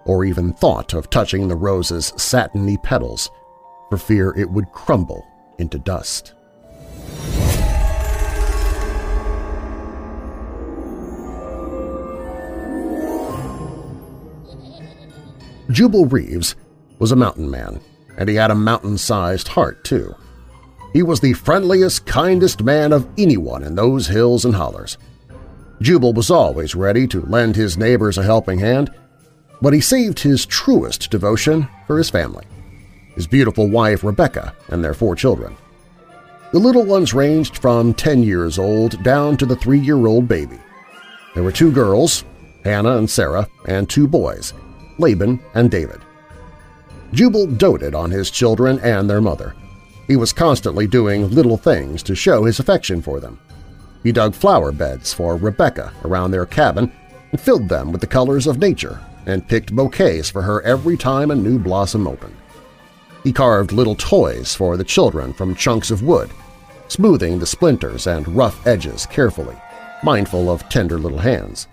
or 0.06 0.26
even 0.26 0.54
thought 0.54 0.94
of 0.94 1.10
touching 1.10 1.48
the 1.48 1.56
rose's 1.56 2.14
satiny 2.18 2.78
petals, 2.78 3.30
for 3.90 3.98
fear 3.98 4.34
it 4.38 4.50
would 4.50 4.72
crumble 4.72 5.26
into 5.58 5.80
dust. 5.80 6.34
Jubal 15.72 16.08
Reeves 16.08 16.56
was 16.98 17.12
a 17.12 17.16
mountain 17.16 17.50
man, 17.50 17.80
and 18.20 18.28
he 18.28 18.36
had 18.36 18.52
a 18.52 18.56
mountain-sized 18.56 19.48
heart, 19.48 19.84
too. 19.84 20.14
He 20.92 21.02
was 21.02 21.22
the 21.22 21.34
friendliest, 21.34 22.06
kindest 22.06 22.62
man 22.62 22.92
of 22.92 23.08
anyone 23.18 23.64
in 23.64 23.76
those 23.76 24.08
hills 24.08 24.44
and 24.44 24.54
hollers. 24.54 24.98
Jubal 25.82 26.14
was 26.14 26.30
always 26.30 26.76
ready 26.76 27.08
to 27.08 27.22
lend 27.22 27.56
his 27.56 27.78
neighbors 27.78 28.18
a 28.18 28.24
helping 28.24 28.60
hand, 28.60 28.92
but 29.62 29.72
he 29.72 29.80
saved 29.80 30.20
his 30.20 30.46
truest 30.46 31.10
devotion 31.10 31.68
for 31.88 31.98
his 31.98 32.10
family, 32.10 32.46
his 33.16 33.26
beautiful 33.26 33.70
wife 33.70 34.04
Rebecca 34.04 34.54
and 34.68 34.84
their 34.84 34.94
four 34.94 35.16
children. 35.16 35.56
The 36.52 36.60
little 36.60 36.84
ones 36.84 37.14
ranged 37.14 37.60
from 37.60 37.94
10 37.94 38.24
years 38.24 38.60
old 38.60 39.02
down 39.02 39.38
to 39.38 39.46
the 39.46 39.56
three-year-old 39.56 40.28
baby. 40.28 40.60
There 41.36 41.44
were 41.44 41.52
two 41.54 41.72
girls, 41.72 42.26
Hannah 42.66 42.98
and 42.98 43.10
Sarah, 43.10 43.48
and 43.66 43.88
two 43.88 44.08
boys, 44.08 44.54
Laban 44.98 45.40
and 45.54 45.72
David. 45.72 46.02
Jubal 47.14 47.48
doted 47.48 47.96
on 47.96 48.12
his 48.12 48.30
children 48.30 48.80
and 48.80 49.10
their 49.10 49.22
mother. 49.22 49.56
He 50.08 50.16
was 50.16 50.34
constantly 50.34 50.88
doing 50.88 51.30
little 51.30 51.58
things 51.58 52.04
to 52.04 52.16
show 52.16 52.44
his 52.44 52.60
affection 52.60 53.02
for 53.02 53.20
them. 53.20 53.40
He 54.04 54.12
dug 54.12 54.34
flower 54.34 54.72
beds 54.72 55.14
for 55.14 55.36
Rebecca 55.36 55.94
around 56.04 56.32
their 56.32 56.46
cabin 56.46 56.92
and 57.32 57.42
filled 57.42 57.68
them 57.68 57.92
with 57.92 58.02
the 58.02 58.08
colors 58.08 58.48
of 58.48 58.60
nature 58.60 59.00
and 59.26 59.48
picked 59.48 59.76
bouquets 59.76 60.30
for 60.30 60.42
her 60.42 60.62
every 60.62 60.98
time 60.98 61.32
a 61.32 61.36
new 61.36 61.60
blossom 61.60 62.08
opened. 62.08 62.36
He 63.24 63.34
carved 63.34 63.72
little 63.72 63.96
toys 63.96 64.56
for 64.56 64.78
the 64.78 64.84
children 64.84 65.34
from 65.34 65.56
chunks 65.56 65.92
of 65.92 66.04
wood, 66.04 66.30
smoothing 66.88 67.38
the 67.38 67.46
splinters 67.46 68.08
and 68.08 68.28
rough 68.28 68.66
edges 68.66 69.06
carefully, 69.06 69.56
mindful 70.04 70.50
of 70.50 70.68
tender 70.70 70.98
little 70.98 71.20
hands. 71.20 71.68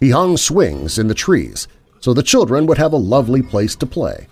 He 0.00 0.10
hung 0.10 0.36
swings 0.36 0.98
in 0.98 1.08
the 1.08 1.14
trees 1.14 1.68
so 2.00 2.12
the 2.12 2.22
children 2.22 2.66
would 2.66 2.78
have 2.78 2.92
a 2.92 2.96
lovely 2.96 3.42
place 3.42 3.76
to 3.76 3.86
play. 3.86 4.26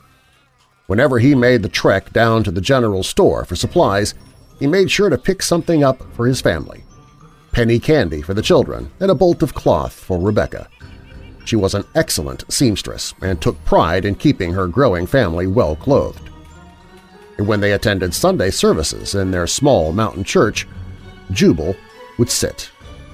Whenever 0.91 1.21
he 1.21 1.37
made 1.37 1.63
the 1.63 1.69
trek 1.69 2.13
down 2.13 2.43
to 2.43 2.51
the 2.51 2.61
general 2.61 3.05
store 3.05 3.45
for 3.45 3.55
supplies, 3.55 4.13
he 4.59 4.67
made 4.67 4.91
sure 4.91 5.09
to 5.09 5.17
pick 5.17 5.41
something 5.41 5.85
up 5.85 6.03
for 6.15 6.27
his 6.27 6.41
family 6.41 6.83
penny 7.53 7.79
candy 7.79 8.21
for 8.21 8.35
the 8.35 8.43
children, 8.43 8.91
and 8.99 9.09
a 9.09 9.15
bolt 9.15 9.41
of 9.45 9.55
cloth 9.55 9.93
for 9.93 10.19
Rebecca. 10.19 10.69
She 11.45 11.55
was 11.55 11.75
an 11.77 11.85
excellent 11.95 12.45
seamstress 12.53 13.15
and 13.23 13.41
took 13.41 13.65
pride 13.65 14.05
in 14.05 14.17
keeping 14.17 14.53
her 14.53 14.67
growing 14.67 15.07
family 15.07 15.47
well 15.47 15.77
clothed. 15.77 16.29
And 17.39 17.47
when 17.47 17.61
they 17.61 17.73
attended 17.75 18.13
Sunday 18.13 18.51
services 18.51 19.15
in 19.15 19.31
their 19.31 19.47
small 19.47 19.93
mountain 19.93 20.25
church, 20.25 20.67
Jubal 21.31 21.77
would 22.19 22.31
sit, 22.31 22.69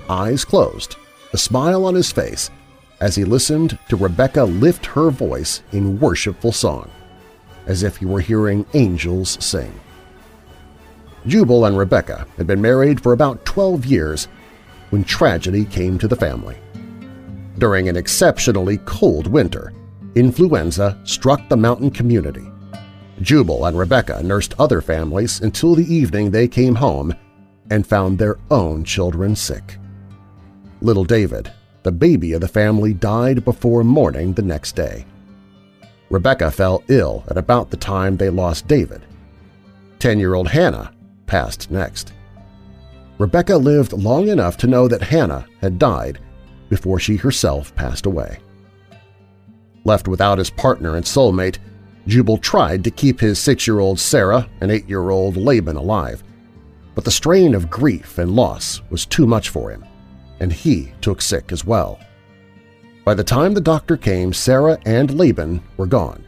eyes 0.09 0.47
closed, 0.47 0.97
a 1.35 1.37
smile 1.37 1.85
on 1.85 1.95
his 1.95 2.11
face, 2.11 2.51
as 3.03 3.15
he 3.15 3.25
listened 3.25 3.79
to 3.91 3.97
Rebecca 3.97 4.45
lift 4.45 4.87
her 4.87 5.11
voice 5.11 5.63
in 5.73 6.01
worshipful 6.01 6.53
song, 6.53 6.91
as 7.67 7.83
if 7.83 7.97
he 7.97 8.07
were 8.07 8.21
hearing 8.21 8.65
angels 8.75 9.37
sing. 9.45 9.73
Jubal 11.27 11.65
and 11.65 11.77
Rebecca 11.77 12.27
had 12.37 12.47
been 12.47 12.61
married 12.61 13.01
for 13.01 13.13
about 13.13 13.45
12 13.45 13.85
years 13.85 14.29
when 14.91 15.03
tragedy 15.03 15.65
came 15.65 15.99
to 15.99 16.09
the 16.09 16.17
family. 16.17 16.57
During 17.59 17.89
an 17.89 17.97
exceptionally 17.97 18.79
cold 18.85 19.27
winter, 19.27 19.73
influenza 20.15 20.99
struck 21.05 21.49
the 21.49 21.57
mountain 21.57 21.91
community. 21.91 22.47
Jubal 23.23 23.65
and 23.65 23.79
Rebecca 23.79 24.23
nursed 24.23 24.55
other 24.59 24.81
families 24.81 25.41
until 25.41 25.75
the 25.75 25.93
evening 25.93 26.31
they 26.31 26.47
came 26.47 26.75
home 26.75 27.15
and 27.71 27.87
found 27.87 28.19
their 28.19 28.39
own 28.51 28.85
children 28.85 29.35
sick. 29.35 29.79
Little 30.81 31.05
David, 31.05 31.51
the 31.83 31.93
baby 31.93 32.35
of 32.35 32.41
the 32.41 32.49
family, 32.49 32.93
died 32.93 33.45
before 33.45 33.83
morning 33.83 34.35
the 34.35 34.43
next 34.43 34.77
day. 34.77 35.07
Rebecca 36.11 36.51
fell 36.51 36.83
ill 36.89 37.25
at 37.29 37.37
about 37.37 37.71
the 37.71 37.77
time 37.77 38.17
they 38.17 38.31
lost 38.31 38.69
David. 38.69 39.03
Ten-year-old 39.99 40.49
Hannah 40.49 40.93
passed 41.27 41.71
next. 41.71 42.13
Rebecca 43.19 43.57
lived 43.57 43.93
long 43.93 44.29
enough 44.29 44.57
to 44.59 44.67
know 44.67 44.87
that 44.89 45.03
Hannah 45.03 45.47
had 45.61 45.79
died 45.79 46.21
before 46.69 47.01
she 47.01 47.17
herself 47.17 47.75
passed 47.75 48.07
away. 48.07 48.39
Left 49.85 50.07
without 50.07 50.39
his 50.39 50.51
partner 50.51 50.97
and 50.97 51.05
soulmate, 51.05 51.59
Jubal 52.07 52.39
tried 52.39 52.85
to 52.85 52.91
keep 52.91 53.19
his 53.19 53.39
six-year-old 53.39 53.99
Sarah 53.99 54.49
and 54.61 54.71
eight-year-old 54.71 55.37
Laban 55.37 55.77
alive, 55.77 56.23
but 56.95 57.05
the 57.05 57.11
strain 57.11 57.55
of 57.55 57.71
grief 57.71 58.19
and 58.19 58.37
loss 58.37 58.81
was 58.91 59.07
too 59.07 59.27
much 59.27 59.49
for 59.49 59.71
him, 59.71 59.85
and 60.41 60.53
he 60.53 60.93
took 61.01 61.21
sick 61.21 61.51
as 61.51 61.65
well. 61.65 61.99
By 63.07 63.15
the 63.15 63.23
time 63.23 63.55
the 63.55 63.61
doctor 63.61 63.97
came, 63.97 64.33
Sarah 64.33 64.81
and 64.85 65.17
Laban 65.17 65.63
were 65.77 65.87
gone, 65.87 66.25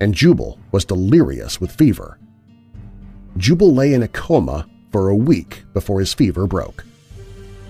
and 0.00 0.14
Jubal 0.14 0.58
was 0.72 0.86
delirious 0.86 1.60
with 1.60 1.70
fever. 1.70 2.18
Jubal 3.36 3.74
lay 3.74 3.92
in 3.92 4.02
a 4.02 4.08
coma 4.08 4.66
for 4.90 5.10
a 5.10 5.14
week 5.14 5.64
before 5.74 6.00
his 6.00 6.14
fever 6.14 6.46
broke. 6.46 6.86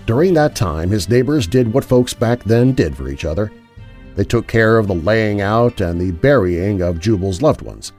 During 0.06 0.32
that 0.34 0.54
time, 0.54 0.90
his 0.90 1.08
neighbors 1.08 1.48
did 1.48 1.72
what 1.72 1.84
folks 1.84 2.14
back 2.14 2.44
then 2.44 2.70
did 2.70 2.96
for 2.96 3.08
each 3.08 3.24
other. 3.24 3.50
They 4.14 4.22
took 4.22 4.46
care 4.46 4.78
of 4.78 4.86
the 4.86 4.94
laying 4.94 5.40
out 5.40 5.80
and 5.80 6.00
the 6.00 6.12
burying 6.12 6.82
of 6.82 7.00
Jubal's 7.00 7.42
loved 7.42 7.62
ones. 7.62 7.94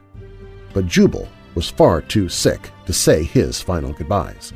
But 0.74 0.88
Jubal 0.88 1.28
was 1.56 1.70
far 1.70 2.02
too 2.02 2.30
sick 2.30 2.72
to 2.86 2.94
say 2.94 3.22
his 3.22 3.62
final 3.62 3.92
goodbyes. 3.92 4.54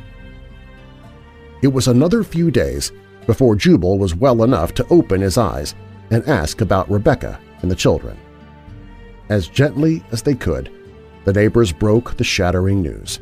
It 1.62 1.68
was 1.68 1.90
another 1.90 2.24
few 2.24 2.50
days 2.50 2.94
before 3.26 3.56
Jubal 3.56 3.98
was 3.98 4.16
well 4.16 4.44
enough 4.44 4.74
to 4.76 4.88
open 4.90 5.22
his 5.22 5.38
eyes 5.38 5.76
and 6.10 6.28
ask 6.28 6.62
about 6.62 6.90
Rebecca 6.90 7.40
and 7.62 7.72
the 7.72 7.76
children. 7.76 8.18
As 9.30 9.48
gently 9.48 10.04
as 10.12 10.22
they 10.22 10.36
could, 10.36 10.72
the 11.26 11.34
neighbors 11.34 11.72
broke 11.72 12.18
the 12.18 12.24
shattering 12.24 12.82
news. 12.82 13.20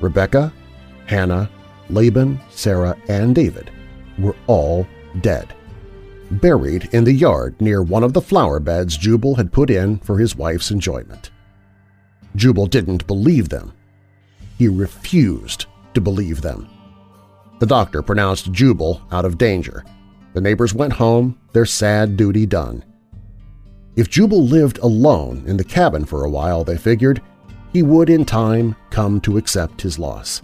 Rebecca, 0.00 0.52
Hannah, 1.06 1.50
Laban, 1.88 2.40
Sarah, 2.50 2.96
and 3.08 3.34
David 3.34 3.70
were 4.18 4.36
all 4.46 4.86
dead, 5.20 5.54
buried 6.30 6.88
in 6.92 7.04
the 7.04 7.12
yard 7.12 7.60
near 7.60 7.82
one 7.82 8.04
of 8.04 8.12
the 8.12 8.20
flower 8.20 8.60
beds 8.60 8.96
Jubal 8.96 9.34
had 9.34 9.52
put 9.52 9.70
in 9.70 9.98
for 9.98 10.18
his 10.18 10.36
wife's 10.36 10.70
enjoyment. 10.70 11.30
Jubal 12.36 12.66
didn't 12.66 13.06
believe 13.06 13.48
them. 13.48 13.72
He 14.56 14.68
refused 14.68 15.66
to 15.94 16.00
believe 16.00 16.42
them. 16.42 16.69
The 17.60 17.66
doctor 17.66 18.00
pronounced 18.00 18.52
Jubal 18.52 19.02
out 19.12 19.26
of 19.26 19.36
danger. 19.36 19.84
The 20.32 20.40
neighbors 20.40 20.72
went 20.72 20.94
home, 20.94 21.38
their 21.52 21.66
sad 21.66 22.16
duty 22.16 22.46
done. 22.46 22.82
If 23.96 24.08
Jubal 24.08 24.46
lived 24.46 24.78
alone 24.78 25.44
in 25.46 25.58
the 25.58 25.64
cabin 25.64 26.06
for 26.06 26.24
a 26.24 26.30
while, 26.30 26.64
they 26.64 26.78
figured, 26.78 27.20
he 27.70 27.82
would 27.82 28.08
in 28.08 28.24
time 28.24 28.76
come 28.88 29.20
to 29.20 29.36
accept 29.36 29.82
his 29.82 29.98
loss. 29.98 30.40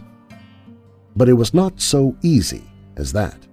But 1.17 1.31
it 1.31 1.33
was 1.33 1.55
not 1.55 1.81
so 1.81 2.15
easy 2.23 2.65
as 2.99 3.15
that. 3.15 3.47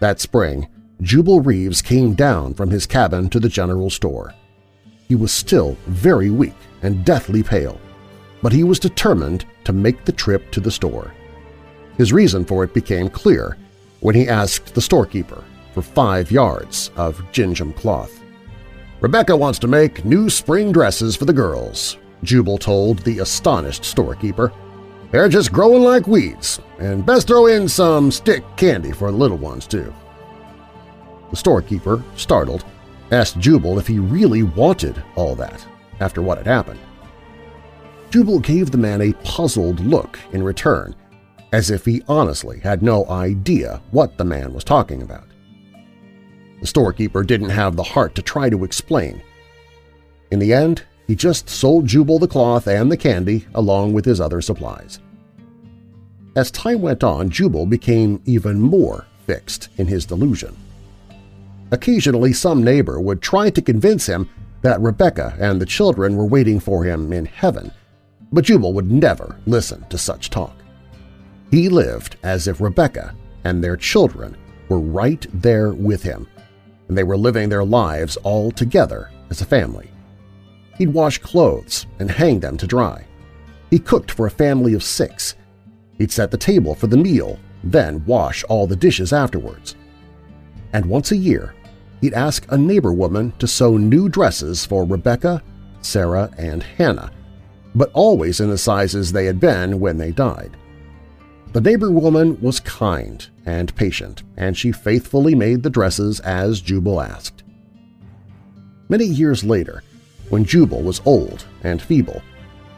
That 0.00 0.18
spring, 0.18 0.66
Jubal 1.02 1.40
Reeves 1.40 1.82
came 1.82 2.14
down 2.14 2.54
from 2.54 2.70
his 2.70 2.86
cabin 2.86 3.28
to 3.30 3.40
the 3.40 3.50
general 3.50 3.90
store. 3.90 4.34
He 5.08 5.14
was 5.14 5.30
still 5.30 5.76
very 5.88 6.30
weak 6.30 6.56
and 6.80 7.04
deathly 7.04 7.42
pale, 7.42 7.78
but 8.40 8.52
he 8.52 8.64
was 8.64 8.78
determined 8.78 9.44
to 9.64 9.74
make 9.74 10.06
the 10.06 10.12
trip 10.12 10.50
to 10.52 10.60
the 10.60 10.70
store. 10.70 11.12
His 12.00 12.14
reason 12.14 12.46
for 12.46 12.64
it 12.64 12.72
became 12.72 13.10
clear 13.10 13.58
when 14.00 14.14
he 14.14 14.26
asked 14.26 14.74
the 14.74 14.80
storekeeper 14.80 15.44
for 15.74 15.82
five 15.82 16.32
yards 16.32 16.90
of 16.96 17.22
gingham 17.30 17.74
cloth. 17.74 18.22
Rebecca 19.02 19.36
wants 19.36 19.58
to 19.58 19.68
make 19.68 20.06
new 20.06 20.30
spring 20.30 20.72
dresses 20.72 21.14
for 21.14 21.26
the 21.26 21.34
girls, 21.34 21.98
Jubal 22.22 22.56
told 22.56 23.00
the 23.00 23.18
astonished 23.18 23.84
storekeeper. 23.84 24.50
They're 25.10 25.28
just 25.28 25.52
growing 25.52 25.82
like 25.82 26.06
weeds, 26.06 26.58
and 26.78 27.04
best 27.04 27.26
throw 27.26 27.48
in 27.48 27.68
some 27.68 28.10
stick 28.10 28.44
candy 28.56 28.92
for 28.92 29.10
the 29.10 29.18
little 29.18 29.36
ones, 29.36 29.66
too. 29.66 29.92
The 31.28 31.36
storekeeper, 31.36 32.02
startled, 32.16 32.64
asked 33.10 33.38
Jubal 33.38 33.78
if 33.78 33.86
he 33.86 33.98
really 33.98 34.42
wanted 34.42 35.02
all 35.16 35.34
that 35.34 35.66
after 36.00 36.22
what 36.22 36.38
had 36.38 36.46
happened. 36.46 36.80
Jubal 38.08 38.38
gave 38.38 38.70
the 38.70 38.78
man 38.78 39.02
a 39.02 39.12
puzzled 39.22 39.80
look 39.80 40.18
in 40.32 40.42
return, 40.42 40.94
as 41.52 41.70
if 41.70 41.84
he 41.84 42.02
honestly 42.08 42.60
had 42.60 42.82
no 42.82 43.06
idea 43.06 43.80
what 43.90 44.16
the 44.16 44.24
man 44.24 44.52
was 44.52 44.64
talking 44.64 45.02
about. 45.02 45.26
The 46.60 46.66
storekeeper 46.66 47.22
didn't 47.22 47.50
have 47.50 47.76
the 47.76 47.82
heart 47.82 48.14
to 48.16 48.22
try 48.22 48.50
to 48.50 48.64
explain. 48.64 49.22
In 50.30 50.38
the 50.38 50.52
end, 50.52 50.84
he 51.06 51.16
just 51.16 51.48
sold 51.48 51.86
Jubal 51.86 52.18
the 52.18 52.28
cloth 52.28 52.68
and 52.68 52.92
the 52.92 52.96
candy 52.96 53.46
along 53.54 53.92
with 53.92 54.04
his 54.04 54.20
other 54.20 54.40
supplies. 54.40 55.00
As 56.36 56.50
time 56.52 56.80
went 56.80 57.02
on, 57.02 57.30
Jubal 57.30 57.66
became 57.66 58.22
even 58.24 58.60
more 58.60 59.06
fixed 59.26 59.68
in 59.78 59.88
his 59.88 60.06
delusion. 60.06 60.56
Occasionally 61.72 62.32
some 62.32 62.62
neighbor 62.62 63.00
would 63.00 63.22
try 63.22 63.50
to 63.50 63.62
convince 63.62 64.06
him 64.06 64.28
that 64.62 64.80
Rebecca 64.80 65.34
and 65.40 65.60
the 65.60 65.66
children 65.66 66.16
were 66.16 66.26
waiting 66.26 66.60
for 66.60 66.84
him 66.84 67.12
in 67.12 67.24
heaven, 67.24 67.72
but 68.30 68.44
Jubal 68.44 68.72
would 68.74 68.90
never 68.90 69.36
listen 69.46 69.84
to 69.88 69.98
such 69.98 70.30
talk. 70.30 70.59
He 71.50 71.68
lived 71.68 72.16
as 72.22 72.46
if 72.46 72.60
Rebecca 72.60 73.14
and 73.44 73.62
their 73.62 73.76
children 73.76 74.36
were 74.68 74.78
right 74.78 75.26
there 75.32 75.72
with 75.72 76.02
him, 76.02 76.28
and 76.88 76.96
they 76.96 77.02
were 77.02 77.16
living 77.16 77.48
their 77.48 77.64
lives 77.64 78.16
all 78.18 78.50
together 78.50 79.10
as 79.30 79.40
a 79.40 79.46
family. 79.46 79.90
He'd 80.78 80.94
wash 80.94 81.18
clothes 81.18 81.86
and 81.98 82.10
hang 82.10 82.40
them 82.40 82.56
to 82.56 82.66
dry. 82.66 83.04
He 83.70 83.78
cooked 83.78 84.12
for 84.12 84.26
a 84.26 84.30
family 84.30 84.74
of 84.74 84.82
six. 84.82 85.34
He'd 85.98 86.12
set 86.12 86.30
the 86.30 86.38
table 86.38 86.74
for 86.74 86.86
the 86.86 86.96
meal, 86.96 87.38
then 87.64 88.04
wash 88.06 88.44
all 88.44 88.66
the 88.66 88.76
dishes 88.76 89.12
afterwards. 89.12 89.74
And 90.72 90.86
once 90.86 91.10
a 91.10 91.16
year, 91.16 91.54
he'd 92.00 92.14
ask 92.14 92.46
a 92.48 92.56
neighbor 92.56 92.92
woman 92.92 93.32
to 93.38 93.46
sew 93.46 93.76
new 93.76 94.08
dresses 94.08 94.64
for 94.64 94.84
Rebecca, 94.84 95.42
Sarah, 95.82 96.30
and 96.38 96.62
Hannah, 96.62 97.10
but 97.74 97.90
always 97.92 98.40
in 98.40 98.50
the 98.50 98.58
sizes 98.58 99.12
they 99.12 99.26
had 99.26 99.40
been 99.40 99.80
when 99.80 99.98
they 99.98 100.12
died. 100.12 100.56
The 101.52 101.60
neighbor 101.60 101.90
woman 101.90 102.40
was 102.40 102.60
kind 102.60 103.26
and 103.44 103.74
patient, 103.74 104.22
and 104.36 104.56
she 104.56 104.70
faithfully 104.70 105.34
made 105.34 105.64
the 105.64 105.70
dresses 105.70 106.20
as 106.20 106.60
Jubal 106.60 107.00
asked. 107.00 107.42
Many 108.88 109.04
years 109.04 109.42
later, 109.42 109.82
when 110.28 110.44
Jubal 110.44 110.82
was 110.82 111.02
old 111.04 111.44
and 111.64 111.82
feeble, 111.82 112.22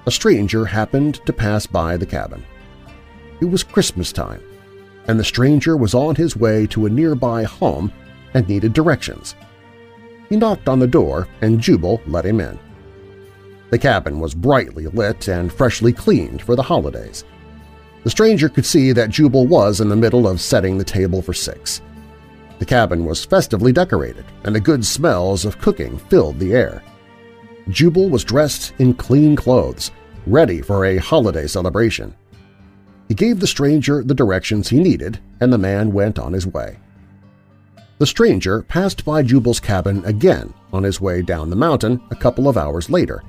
a 0.06 0.11
stranger 0.11 0.64
happened 0.64 1.20
to 1.26 1.35
pass 1.35 1.66
by 1.66 1.98
the 1.98 2.06
cabin. 2.06 2.42
It 3.42 3.44
was 3.44 3.62
Christmas 3.62 4.11
time, 4.11 4.42
and 5.06 5.20
the 5.20 5.24
stranger 5.24 5.76
was 5.76 5.92
on 5.92 6.14
his 6.14 6.35
way 6.35 6.66
to 6.68 6.87
a 6.87 6.90
nearby 6.90 7.42
home 7.42 7.92
and 8.32 8.48
needed 8.48 8.72
directions. 8.72 9.35
He 10.30 10.37
knocked 10.37 10.66
on 10.66 10.78
the 10.78 10.87
door 10.87 11.28
and 11.42 11.61
Jubal 11.61 12.00
let 12.06 12.24
him 12.24 12.40
in. 12.40 12.58
The 13.68 13.78
cabin 13.78 14.18
was 14.18 14.35
brightly 14.35 14.87
lit 14.87 15.28
and 15.28 15.52
freshly 15.52 15.92
cleaned 15.92 16.40
for 16.40 16.56
the 16.56 16.62
holidays. 16.62 17.24
The 18.04 18.10
stranger 18.10 18.48
could 18.48 18.66
see 18.66 18.92
that 18.92 19.10
Jubal 19.10 19.46
was 19.46 19.80
in 19.80 19.88
the 19.88 19.96
middle 19.96 20.26
of 20.26 20.40
setting 20.40 20.76
the 20.76 20.84
table 20.84 21.22
for 21.22 21.32
six. 21.32 21.80
The 22.58 22.66
cabin 22.66 23.04
was 23.04 23.24
festively 23.24 23.72
decorated, 23.72 24.24
and 24.44 24.54
the 24.54 24.60
good 24.60 24.84
smells 24.84 25.44
of 25.44 25.58
cooking 25.58 25.98
filled 25.98 26.38
the 26.38 26.52
air. 26.52 26.82
Jubal 27.68 28.08
was 28.08 28.24
dressed 28.24 28.72
in 28.78 28.94
clean 28.94 29.36
clothes, 29.36 29.92
ready 30.26 30.60
for 30.60 30.84
a 30.84 30.96
holiday 30.96 31.46
celebration. 31.46 32.14
He 33.08 33.14
gave 33.14 33.38
the 33.38 33.46
stranger 33.46 34.02
the 34.02 34.14
directions 34.14 34.68
he 34.68 34.80
needed, 34.80 35.20
and 35.40 35.52
the 35.52 35.58
man 35.58 35.92
went 35.92 36.18
on 36.18 36.32
his 36.32 36.46
way. 36.46 36.78
The 37.98 38.06
stranger 38.06 38.62
passed 38.62 39.04
by 39.04 39.22
Jubal's 39.22 39.60
cabin 39.60 40.04
again 40.04 40.52
on 40.72 40.82
his 40.82 41.00
way 41.00 41.22
down 41.22 41.50
the 41.50 41.56
mountain 41.56 42.00
a 42.10 42.16
couple 42.16 42.48
of 42.48 42.56
hours 42.56 42.90
later. 42.90 43.22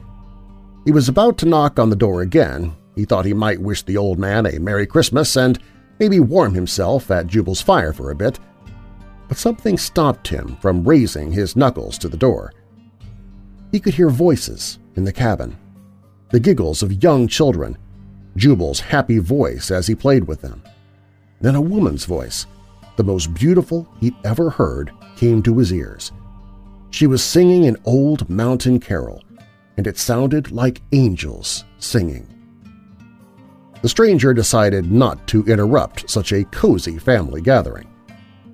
He 0.86 0.92
was 0.92 1.10
about 1.10 1.38
to 1.40 1.46
knock 1.46 1.78
on 1.78 1.90
the 1.92 1.96
door 1.96 2.22
again 2.22 2.76
he 2.96 3.06
thought 3.06 3.26
he 3.26 3.34
might 3.34 3.62
wish 3.62 3.84
the 3.84 3.98
old 3.98 4.20
man 4.20 4.46
a 4.46 4.60
Merry 4.60 4.86
Christmas 4.86 5.36
and 5.36 5.60
maybe 6.00 6.20
warm 6.20 6.54
himself 6.54 7.10
at 7.12 7.28
Jubal's 7.28 7.62
fire 7.62 7.94
for 7.94 8.12
a 8.12 8.16
bit, 8.16 8.40
but 9.28 9.38
something 9.38 9.78
stopped 9.78 10.28
him 10.28 10.58
from 10.62 10.84
raising 10.84 11.32
his 11.32 11.56
knuckles 11.56 11.98
to 12.00 12.08
the 12.10 12.18
door. 12.18 12.54
He 13.72 13.80
could 13.80 13.94
hear 13.94 14.10
voices 14.10 14.80
in 14.96 15.04
the 15.04 15.14
cabin, 15.14 15.58
the 16.30 16.40
giggles 16.40 16.84
of 16.84 17.04
young 17.04 17.28
children, 17.28 17.78
Jubal's 18.36 18.80
happy 18.80 19.20
voice 19.20 19.72
as 19.72 19.88
he 19.88 19.96
played 19.96 20.26
with 20.26 20.42
them. 20.42 20.62
Then 21.42 21.56
a 21.56 21.62
woman's 21.62 22.06
voice, 22.06 22.46
the 22.96 23.04
most 23.04 23.34
beautiful 23.34 23.88
he'd 24.00 24.16
ever 24.24 24.50
heard, 24.50 24.92
came 25.16 25.42
to 25.44 25.58
his 25.58 25.74
ears. 25.74 26.12
She 26.92 27.08
was 27.08 27.24
singing 27.24 27.66
an 27.66 27.78
old 27.86 28.30
mountain 28.30 28.80
carol, 28.80 29.24
and 29.78 29.88
it 29.88 29.98
sounded 29.98 30.52
like 30.52 30.82
angels 30.92 31.66
singing. 31.80 32.28
The 33.84 33.90
stranger 33.90 34.34
decided 34.34 34.90
not 34.90 35.28
to 35.28 35.44
interrupt 35.44 36.10
such 36.10 36.32
a 36.32 36.46
cozy 36.46 36.98
family 36.98 37.42
gathering, 37.42 37.86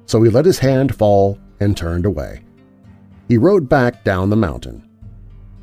so 0.07 0.23
he 0.23 0.29
let 0.31 0.43
his 0.43 0.57
hand 0.57 0.95
fall 0.95 1.37
and 1.59 1.77
turned 1.77 2.07
away. 2.07 2.41
He 3.27 3.37
rode 3.37 3.69
back 3.69 4.03
down 4.03 4.31
the 4.31 4.35
mountain. 4.35 4.89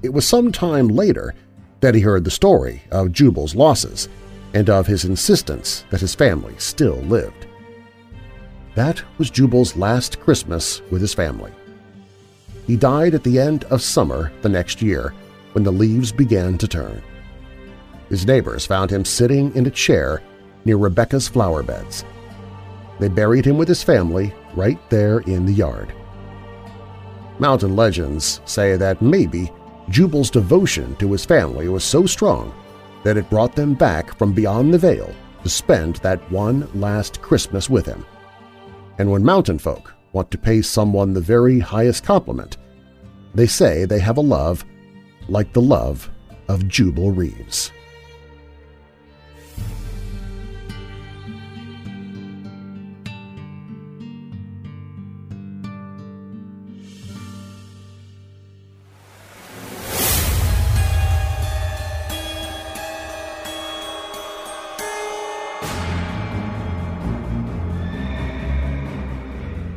It 0.04 0.12
was 0.12 0.24
some 0.24 0.52
time 0.52 0.86
later 0.86 1.34
that 1.80 1.96
he 1.96 2.00
heard 2.00 2.22
the 2.22 2.30
story 2.30 2.80
of 2.92 3.10
Jubal's 3.10 3.56
losses 3.56 4.08
and 4.54 4.70
of 4.70 4.86
his 4.86 5.04
insistence 5.04 5.84
that 5.90 6.00
his 6.00 6.14
family 6.14 6.54
still 6.58 6.98
lived. 6.98 7.48
That 8.76 9.02
was 9.18 9.30
Jubal's 9.30 9.74
last 9.74 10.20
Christmas 10.20 10.80
with 10.92 11.00
his 11.00 11.12
family. 11.12 11.50
He 12.68 12.76
died 12.76 13.14
at 13.14 13.24
the 13.24 13.40
end 13.40 13.64
of 13.64 13.82
summer 13.82 14.30
the 14.42 14.48
next 14.48 14.80
year 14.80 15.12
when 15.54 15.64
the 15.64 15.72
leaves 15.72 16.12
began 16.12 16.56
to 16.58 16.68
turn. 16.68 17.02
His 18.08 18.26
neighbors 18.26 18.66
found 18.66 18.90
him 18.90 19.04
sitting 19.04 19.54
in 19.54 19.66
a 19.66 19.70
chair 19.70 20.22
near 20.64 20.76
Rebecca's 20.76 21.28
flower 21.28 21.62
beds. 21.62 22.04
They 22.98 23.08
buried 23.08 23.44
him 23.44 23.58
with 23.58 23.68
his 23.68 23.82
family 23.82 24.32
right 24.54 24.78
there 24.90 25.20
in 25.20 25.44
the 25.44 25.52
yard. 25.52 25.92
Mountain 27.38 27.76
legends 27.76 28.40
say 28.46 28.76
that 28.76 29.02
maybe 29.02 29.52
Jubal's 29.90 30.30
devotion 30.30 30.96
to 30.96 31.12
his 31.12 31.24
family 31.24 31.68
was 31.68 31.84
so 31.84 32.06
strong 32.06 32.54
that 33.04 33.16
it 33.16 33.30
brought 33.30 33.54
them 33.54 33.74
back 33.74 34.16
from 34.16 34.32
beyond 34.32 34.72
the 34.72 34.78
veil 34.78 35.14
to 35.42 35.48
spend 35.48 35.96
that 35.96 36.30
one 36.30 36.68
last 36.74 37.20
Christmas 37.22 37.68
with 37.68 37.86
him. 37.86 38.04
And 38.98 39.10
when 39.10 39.24
mountain 39.24 39.58
folk 39.58 39.94
want 40.12 40.30
to 40.30 40.38
pay 40.38 40.62
someone 40.62 41.12
the 41.12 41.20
very 41.20 41.60
highest 41.60 42.02
compliment, 42.02 42.56
they 43.34 43.46
say 43.46 43.84
they 43.84 43.98
have 43.98 44.16
a 44.16 44.22
love 44.22 44.64
like 45.28 45.52
the 45.52 45.60
love 45.60 46.10
of 46.48 46.66
Jubal 46.66 47.10
Reeves. 47.12 47.70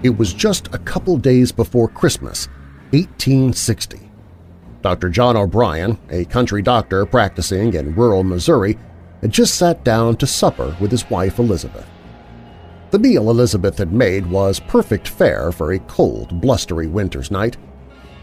It 0.10 0.18
was 0.18 0.34
just 0.34 0.74
a 0.74 0.80
couple 0.80 1.18
days 1.18 1.52
before 1.52 1.88
Christmas, 1.88 2.48
1860. 2.94 4.10
Dr. 4.82 5.08
John 5.10 5.38
O'Brien, 5.38 6.00
a 6.10 6.26
country 6.26 6.64
doctor 6.64 7.06
practicing 7.06 7.76
in 7.76 7.94
rural 7.94 8.24
Missouri, 8.24 8.76
had 9.22 9.30
just 9.30 9.54
sat 9.54 9.84
down 9.84 10.18
to 10.18 10.26
supper 10.26 10.76
with 10.80 10.90
his 10.90 11.08
wife 11.12 11.38
Elizabeth. 11.38 11.86
The 12.90 12.98
meal 12.98 13.30
Elizabeth 13.30 13.78
had 13.78 13.94
made 13.94 14.26
was 14.26 14.60
perfect 14.60 15.08
fare 15.08 15.52
for 15.52 15.74
a 15.74 15.80
cold, 15.82 16.42
blustery 16.42 16.88
winter's 16.88 17.30
night. 17.30 17.58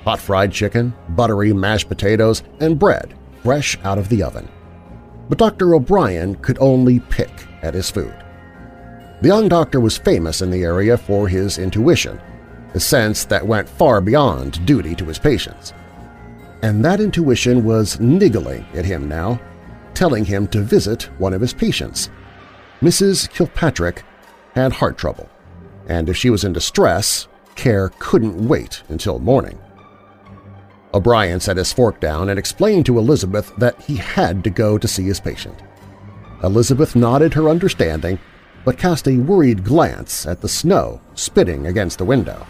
Hot 0.02 0.18
fried 0.18 0.50
chicken, 0.50 0.92
buttery 1.10 1.52
mashed 1.52 1.88
potatoes, 1.88 2.42
and 2.58 2.80
bread 2.80 3.14
fresh 3.44 3.78
out 3.84 3.96
of 3.96 4.08
the 4.08 4.24
oven. 4.24 4.48
But 5.28 5.38
Dr. 5.38 5.76
O'Brien 5.76 6.34
could 6.34 6.58
only 6.58 6.98
pick 6.98 7.30
at 7.62 7.74
his 7.74 7.92
food. 7.92 8.25
The 9.22 9.28
young 9.28 9.48
doctor 9.48 9.80
was 9.80 9.96
famous 9.96 10.42
in 10.42 10.50
the 10.50 10.62
area 10.62 10.98
for 10.98 11.26
his 11.26 11.56
intuition, 11.58 12.20
a 12.74 12.80
sense 12.80 13.24
that 13.24 13.46
went 13.46 13.68
far 13.68 14.02
beyond 14.02 14.64
duty 14.66 14.94
to 14.94 15.06
his 15.06 15.18
patients. 15.18 15.72
And 16.62 16.84
that 16.84 17.00
intuition 17.00 17.64
was 17.64 17.98
niggling 17.98 18.66
at 18.74 18.84
him 18.84 19.08
now, 19.08 19.40
telling 19.94 20.24
him 20.26 20.46
to 20.48 20.60
visit 20.60 21.04
one 21.18 21.32
of 21.32 21.40
his 21.40 21.54
patients. 21.54 22.10
Mrs. 22.82 23.30
Kilpatrick 23.30 24.04
had 24.54 24.72
heart 24.72 24.98
trouble, 24.98 25.30
and 25.88 26.10
if 26.10 26.16
she 26.16 26.28
was 26.28 26.44
in 26.44 26.52
distress, 26.52 27.26
care 27.54 27.90
couldn't 27.98 28.46
wait 28.46 28.82
until 28.90 29.18
morning. 29.18 29.58
O'Brien 30.92 31.40
set 31.40 31.56
his 31.56 31.72
fork 31.72 32.00
down 32.00 32.28
and 32.28 32.38
explained 32.38 32.84
to 32.86 32.98
Elizabeth 32.98 33.50
that 33.56 33.80
he 33.80 33.96
had 33.96 34.44
to 34.44 34.50
go 34.50 34.76
to 34.76 34.86
see 34.86 35.04
his 35.04 35.20
patient. 35.20 35.58
Elizabeth 36.42 36.94
nodded 36.94 37.32
her 37.32 37.48
understanding 37.48 38.18
but 38.66 38.76
cast 38.76 39.06
a 39.06 39.16
worried 39.16 39.62
glance 39.62 40.26
at 40.26 40.40
the 40.40 40.48
snow 40.48 41.00
spitting 41.14 41.68
against 41.68 41.98
the 41.98 42.04
window. 42.04 42.44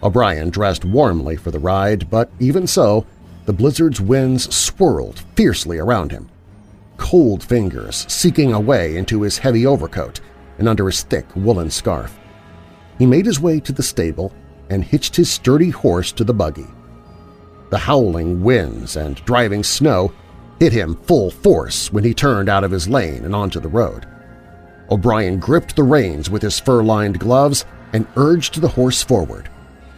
O'Brien 0.00 0.48
dressed 0.48 0.84
warmly 0.84 1.34
for 1.36 1.50
the 1.50 1.58
ride, 1.58 2.08
but 2.08 2.30
even 2.38 2.68
so, 2.68 3.04
the 3.44 3.52
blizzard's 3.52 4.00
winds 4.00 4.54
swirled 4.54 5.18
fiercely 5.34 5.78
around 5.78 6.12
him, 6.12 6.30
cold 6.98 7.42
fingers 7.42 8.06
seeking 8.08 8.52
a 8.52 8.60
way 8.60 8.96
into 8.96 9.22
his 9.22 9.38
heavy 9.38 9.66
overcoat 9.66 10.20
and 10.58 10.68
under 10.68 10.86
his 10.86 11.02
thick 11.02 11.26
woolen 11.34 11.68
scarf. 11.68 12.16
He 12.96 13.04
made 13.04 13.26
his 13.26 13.40
way 13.40 13.58
to 13.58 13.72
the 13.72 13.82
stable 13.82 14.32
and 14.70 14.84
hitched 14.84 15.16
his 15.16 15.28
sturdy 15.28 15.70
horse 15.70 16.12
to 16.12 16.22
the 16.22 16.32
buggy. 16.32 16.68
The 17.70 17.78
howling 17.78 18.44
winds 18.44 18.94
and 18.94 19.16
driving 19.24 19.64
snow 19.64 20.12
hit 20.60 20.72
him 20.72 20.94
full 20.94 21.32
force 21.32 21.92
when 21.92 22.04
he 22.04 22.14
turned 22.14 22.48
out 22.48 22.62
of 22.62 22.70
his 22.70 22.88
lane 22.88 23.24
and 23.24 23.34
onto 23.34 23.58
the 23.58 23.68
road. 23.68 24.06
O'Brien 24.92 25.38
gripped 25.38 25.74
the 25.74 25.82
reins 25.82 26.28
with 26.28 26.42
his 26.42 26.60
fur-lined 26.60 27.18
gloves 27.18 27.64
and 27.94 28.06
urged 28.16 28.60
the 28.60 28.68
horse 28.68 29.02
forward, 29.02 29.48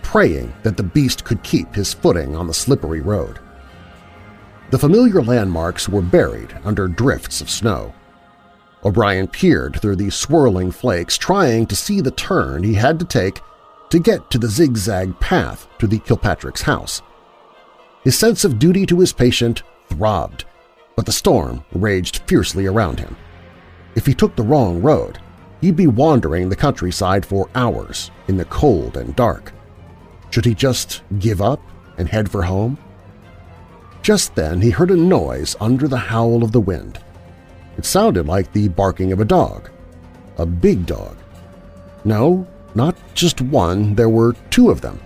praying 0.02 0.54
that 0.62 0.76
the 0.76 0.84
beast 0.84 1.24
could 1.24 1.42
keep 1.42 1.74
his 1.74 1.92
footing 1.92 2.36
on 2.36 2.46
the 2.46 2.54
slippery 2.54 3.00
road. 3.00 3.40
The 4.70 4.78
familiar 4.78 5.20
landmarks 5.20 5.88
were 5.88 6.00
buried 6.00 6.56
under 6.62 6.86
drifts 6.86 7.40
of 7.40 7.50
snow. 7.50 7.92
O'Brien 8.84 9.26
peered 9.26 9.80
through 9.80 9.96
the 9.96 10.10
swirling 10.10 10.70
flakes, 10.70 11.18
trying 11.18 11.66
to 11.66 11.74
see 11.74 12.00
the 12.00 12.12
turn 12.12 12.62
he 12.62 12.74
had 12.74 13.00
to 13.00 13.04
take 13.04 13.40
to 13.90 13.98
get 13.98 14.30
to 14.30 14.38
the 14.38 14.48
zigzag 14.48 15.18
path 15.18 15.66
to 15.80 15.88
the 15.88 15.98
Kilpatrick's 15.98 16.62
house. 16.62 17.02
His 18.04 18.16
sense 18.16 18.44
of 18.44 18.60
duty 18.60 18.86
to 18.86 19.00
his 19.00 19.12
patient 19.12 19.64
throbbed, 19.88 20.44
but 20.94 21.04
the 21.04 21.10
storm 21.10 21.64
raged 21.72 22.18
fiercely 22.28 22.66
around 22.66 23.00
him. 23.00 23.16
If 23.94 24.06
he 24.06 24.14
took 24.14 24.34
the 24.34 24.42
wrong 24.42 24.82
road, 24.82 25.18
he'd 25.60 25.76
be 25.76 25.86
wandering 25.86 26.48
the 26.48 26.56
countryside 26.56 27.24
for 27.24 27.48
hours 27.54 28.10
in 28.28 28.36
the 28.36 28.44
cold 28.46 28.96
and 28.96 29.14
dark. 29.14 29.52
Should 30.30 30.44
he 30.44 30.54
just 30.54 31.02
give 31.18 31.40
up 31.40 31.60
and 31.96 32.08
head 32.08 32.30
for 32.30 32.42
home? 32.42 32.76
Just 34.02 34.34
then 34.34 34.60
he 34.60 34.70
heard 34.70 34.90
a 34.90 34.96
noise 34.96 35.56
under 35.60 35.88
the 35.88 35.96
howl 35.96 36.42
of 36.42 36.52
the 36.52 36.60
wind. 36.60 36.98
It 37.78 37.84
sounded 37.84 38.26
like 38.26 38.52
the 38.52 38.68
barking 38.68 39.12
of 39.12 39.20
a 39.20 39.24
dog. 39.24 39.70
A 40.38 40.44
big 40.44 40.86
dog. 40.86 41.16
No, 42.04 42.46
not 42.74 42.96
just 43.14 43.40
one, 43.40 43.94
there 43.94 44.08
were 44.08 44.34
two 44.50 44.70
of 44.70 44.80
them. 44.80 45.00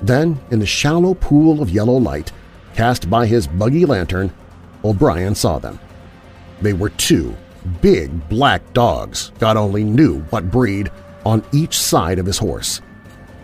Then, 0.00 0.40
in 0.50 0.58
the 0.58 0.66
shallow 0.66 1.14
pool 1.14 1.62
of 1.62 1.70
yellow 1.70 1.96
light 1.96 2.32
cast 2.74 3.08
by 3.08 3.26
his 3.26 3.46
buggy 3.46 3.84
lantern, 3.84 4.32
O'Brien 4.82 5.34
saw 5.34 5.58
them. 5.58 5.78
They 6.60 6.72
were 6.72 6.88
two 6.88 7.36
big 7.80 8.28
black 8.28 8.72
dogs, 8.72 9.32
God 9.38 9.56
only 9.56 9.84
knew 9.84 10.20
what 10.30 10.50
breed, 10.50 10.90
on 11.24 11.44
each 11.52 11.78
side 11.78 12.18
of 12.18 12.26
his 12.26 12.38
horse. 12.38 12.80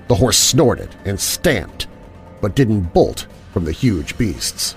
The 0.08 0.14
horse 0.14 0.38
snorted 0.38 0.94
and 1.04 1.18
stamped, 1.18 1.86
but 2.40 2.56
didn't 2.56 2.92
bolt 2.94 3.26
from 3.52 3.64
the 3.64 3.72
huge 3.72 4.16
beasts. 4.18 4.76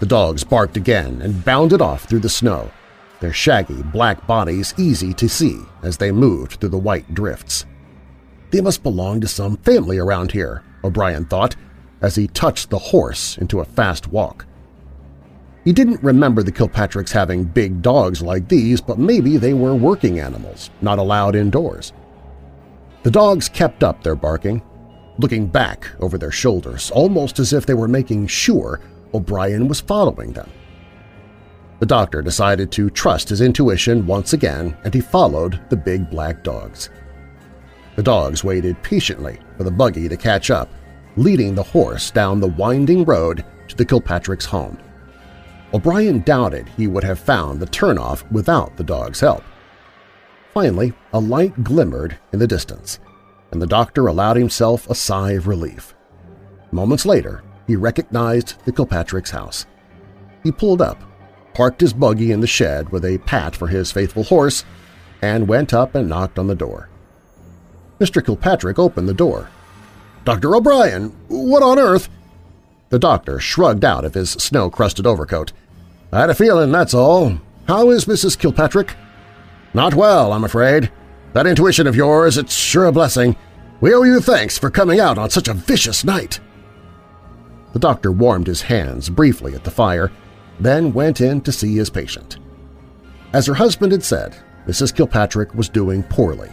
The 0.00 0.06
dogs 0.06 0.44
barked 0.44 0.76
again 0.76 1.22
and 1.22 1.44
bounded 1.44 1.80
off 1.80 2.04
through 2.04 2.20
the 2.20 2.28
snow, 2.28 2.70
their 3.20 3.32
shaggy 3.32 3.82
black 3.82 4.26
bodies 4.26 4.74
easy 4.76 5.14
to 5.14 5.28
see 5.28 5.60
as 5.82 5.96
they 5.96 6.12
moved 6.12 6.60
through 6.60 6.70
the 6.70 6.78
white 6.78 7.14
drifts. 7.14 7.64
They 8.50 8.60
must 8.60 8.82
belong 8.82 9.20
to 9.20 9.28
some 9.28 9.56
family 9.58 9.98
around 9.98 10.32
here, 10.32 10.62
O'Brien 10.82 11.24
thought, 11.24 11.56
as 12.02 12.16
he 12.16 12.26
touched 12.28 12.70
the 12.70 12.78
horse 12.78 13.38
into 13.38 13.60
a 13.60 13.64
fast 13.64 14.08
walk. 14.08 14.46
He 15.64 15.72
didn't 15.72 16.02
remember 16.02 16.42
the 16.42 16.52
Kilpatricks 16.52 17.10
having 17.10 17.44
big 17.44 17.80
dogs 17.80 18.20
like 18.20 18.48
these, 18.48 18.82
but 18.82 18.98
maybe 18.98 19.38
they 19.38 19.54
were 19.54 19.74
working 19.74 20.20
animals, 20.20 20.68
not 20.82 20.98
allowed 20.98 21.34
indoors. 21.34 21.94
The 23.02 23.10
dogs 23.10 23.48
kept 23.48 23.82
up 23.82 24.02
their 24.02 24.14
barking, 24.14 24.62
looking 25.18 25.46
back 25.46 25.90
over 26.00 26.18
their 26.18 26.30
shoulders, 26.30 26.90
almost 26.90 27.38
as 27.38 27.54
if 27.54 27.64
they 27.64 27.72
were 27.72 27.88
making 27.88 28.26
sure 28.26 28.80
O'Brien 29.14 29.66
was 29.66 29.80
following 29.80 30.32
them. 30.32 30.50
The 31.80 31.86
doctor 31.86 32.20
decided 32.20 32.70
to 32.72 32.90
trust 32.90 33.30
his 33.30 33.40
intuition 33.40 34.06
once 34.06 34.34
again, 34.34 34.76
and 34.84 34.92
he 34.92 35.00
followed 35.00 35.60
the 35.70 35.76
big 35.76 36.10
black 36.10 36.42
dogs. 36.42 36.90
The 37.96 38.02
dogs 38.02 38.44
waited 38.44 38.82
patiently 38.82 39.38
for 39.56 39.64
the 39.64 39.70
buggy 39.70 40.08
to 40.08 40.16
catch 40.16 40.50
up, 40.50 40.68
leading 41.16 41.54
the 41.54 41.62
horse 41.62 42.10
down 42.10 42.40
the 42.40 42.48
winding 42.48 43.04
road 43.04 43.44
to 43.68 43.76
the 43.76 43.84
Kilpatrick's 43.84 44.44
home. 44.44 44.78
O'Brien 45.74 46.20
doubted 46.20 46.68
he 46.76 46.86
would 46.86 47.02
have 47.02 47.18
found 47.18 47.58
the 47.58 47.66
turnoff 47.66 48.30
without 48.30 48.76
the 48.76 48.84
dog's 48.84 49.18
help. 49.18 49.42
Finally, 50.52 50.92
a 51.12 51.18
light 51.18 51.64
glimmered 51.64 52.16
in 52.32 52.38
the 52.38 52.46
distance, 52.46 53.00
and 53.50 53.60
the 53.60 53.66
doctor 53.66 54.06
allowed 54.06 54.36
himself 54.36 54.88
a 54.88 54.94
sigh 54.94 55.32
of 55.32 55.48
relief. 55.48 55.92
Moments 56.70 57.04
later, 57.04 57.42
he 57.66 57.74
recognized 57.74 58.64
the 58.64 58.70
Kilpatrick's 58.70 59.32
house. 59.32 59.66
He 60.44 60.52
pulled 60.52 60.80
up, 60.80 61.02
parked 61.54 61.80
his 61.80 61.92
buggy 61.92 62.30
in 62.30 62.38
the 62.38 62.46
shed 62.46 62.90
with 62.90 63.04
a 63.04 63.18
pat 63.18 63.56
for 63.56 63.66
his 63.66 63.90
faithful 63.90 64.22
horse, 64.22 64.64
and 65.22 65.48
went 65.48 65.74
up 65.74 65.96
and 65.96 66.08
knocked 66.08 66.38
on 66.38 66.46
the 66.46 66.54
door. 66.54 66.88
Mr. 67.98 68.24
Kilpatrick 68.24 68.78
opened 68.78 69.08
the 69.08 69.14
door. 69.14 69.48
"'Dr. 70.24 70.54
O'Brien, 70.54 71.08
what 71.26 71.64
on 71.64 71.80
earth?' 71.80 72.08
The 72.90 72.98
doctor 73.00 73.40
shrugged 73.40 73.84
out 73.84 74.04
of 74.04 74.14
his 74.14 74.30
snow-crusted 74.30 75.04
overcoat 75.04 75.52
I 76.14 76.20
had 76.20 76.30
a 76.30 76.34
feeling, 76.34 76.70
that's 76.70 76.94
all. 76.94 77.40
How 77.66 77.90
is 77.90 78.04
Mrs. 78.04 78.38
Kilpatrick? 78.38 78.94
Not 79.74 79.94
well, 79.94 80.32
I'm 80.32 80.44
afraid. 80.44 80.92
That 81.32 81.48
intuition 81.48 81.88
of 81.88 81.96
yours, 81.96 82.38
it's 82.38 82.54
sure 82.54 82.84
a 82.84 82.92
blessing. 82.92 83.34
We 83.80 83.92
owe 83.92 84.04
you 84.04 84.20
thanks 84.20 84.56
for 84.56 84.70
coming 84.70 85.00
out 85.00 85.18
on 85.18 85.30
such 85.30 85.48
a 85.48 85.54
vicious 85.54 86.04
night. 86.04 86.38
The 87.72 87.80
doctor 87.80 88.12
warmed 88.12 88.46
his 88.46 88.62
hands 88.62 89.10
briefly 89.10 89.56
at 89.56 89.64
the 89.64 89.72
fire, 89.72 90.12
then 90.60 90.92
went 90.92 91.20
in 91.20 91.40
to 91.40 91.50
see 91.50 91.74
his 91.74 91.90
patient. 91.90 92.38
As 93.32 93.46
her 93.46 93.54
husband 93.54 93.90
had 93.90 94.04
said, 94.04 94.36
Mrs. 94.68 94.94
Kilpatrick 94.94 95.52
was 95.52 95.68
doing 95.68 96.04
poorly. 96.04 96.52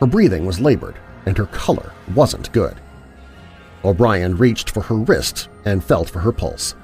Her 0.00 0.06
breathing 0.06 0.46
was 0.46 0.60
labored, 0.60 0.98
and 1.26 1.36
her 1.36 1.46
color 1.46 1.92
wasn't 2.14 2.50
good. 2.52 2.80
O'Brien 3.84 4.34
reached 4.38 4.70
for 4.70 4.80
her 4.80 4.96
wrist 4.96 5.50
and 5.66 5.84
felt 5.84 6.08
for 6.08 6.20
her 6.20 6.32
pulse. 6.32 6.74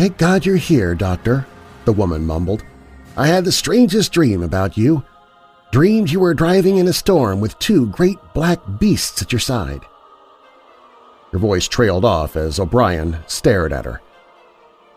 "'Thank 0.00 0.16
God 0.16 0.46
you're 0.46 0.56
here, 0.56 0.94
Doctor,' 0.94 1.46
the 1.84 1.92
woman 1.92 2.24
mumbled. 2.24 2.64
"'I 3.18 3.26
had 3.26 3.44
the 3.44 3.52
strangest 3.52 4.12
dream 4.12 4.42
about 4.42 4.78
you. 4.78 5.04
Dreamed 5.72 6.10
you 6.10 6.20
were 6.20 6.32
driving 6.32 6.78
in 6.78 6.88
a 6.88 6.92
storm 6.94 7.38
with 7.38 7.58
two 7.58 7.84
great 7.88 8.16
black 8.32 8.60
beasts 8.78 9.20
at 9.20 9.30
your 9.30 9.40
side.' 9.40 9.84
Her 11.32 11.38
voice 11.38 11.68
trailed 11.68 12.06
off 12.06 12.34
as 12.34 12.58
O'Brien 12.58 13.18
stared 13.26 13.74
at 13.74 13.84
her. 13.84 14.00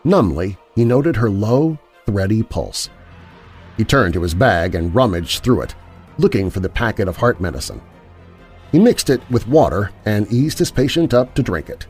Numbly, 0.04 0.56
he 0.74 0.86
noted 0.86 1.16
her 1.16 1.28
low, 1.28 1.78
thready 2.06 2.42
pulse. 2.42 2.88
He 3.76 3.84
turned 3.84 4.14
to 4.14 4.22
his 4.22 4.32
bag 4.32 4.74
and 4.74 4.94
rummaged 4.94 5.42
through 5.42 5.60
it, 5.60 5.74
looking 6.16 6.48
for 6.48 6.60
the 6.60 6.70
packet 6.70 7.08
of 7.08 7.18
heart 7.18 7.42
medicine. 7.42 7.82
He 8.72 8.78
mixed 8.78 9.10
it 9.10 9.20
with 9.30 9.46
water 9.48 9.90
and 10.06 10.32
eased 10.32 10.58
his 10.58 10.70
patient 10.70 11.12
up 11.12 11.34
to 11.34 11.42
drink 11.42 11.68
it. 11.68 11.86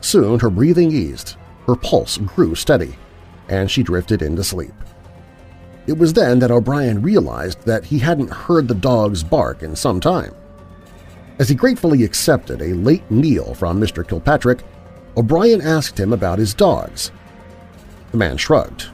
Soon 0.00 0.40
her 0.40 0.48
breathing 0.48 0.90
eased 0.90 1.36
her 1.66 1.76
pulse 1.76 2.18
grew 2.18 2.54
steady, 2.54 2.96
and 3.48 3.70
she 3.70 3.82
drifted 3.82 4.22
into 4.22 4.44
sleep. 4.44 4.72
It 5.86 5.98
was 5.98 6.12
then 6.12 6.38
that 6.38 6.50
O'Brien 6.50 7.02
realized 7.02 7.62
that 7.62 7.84
he 7.84 7.98
hadn't 7.98 8.30
heard 8.30 8.68
the 8.68 8.74
dog's 8.74 9.22
bark 9.22 9.62
in 9.62 9.76
some 9.76 10.00
time. 10.00 10.34
As 11.38 11.48
he 11.48 11.54
gratefully 11.54 12.04
accepted 12.04 12.62
a 12.62 12.74
late 12.74 13.08
meal 13.10 13.54
from 13.54 13.80
Mr. 13.80 14.06
Kilpatrick, 14.06 14.62
O'Brien 15.16 15.60
asked 15.60 15.98
him 15.98 16.12
about 16.12 16.38
his 16.38 16.54
dogs. 16.54 17.12
The 18.12 18.16
man 18.16 18.36
shrugged. 18.36 18.86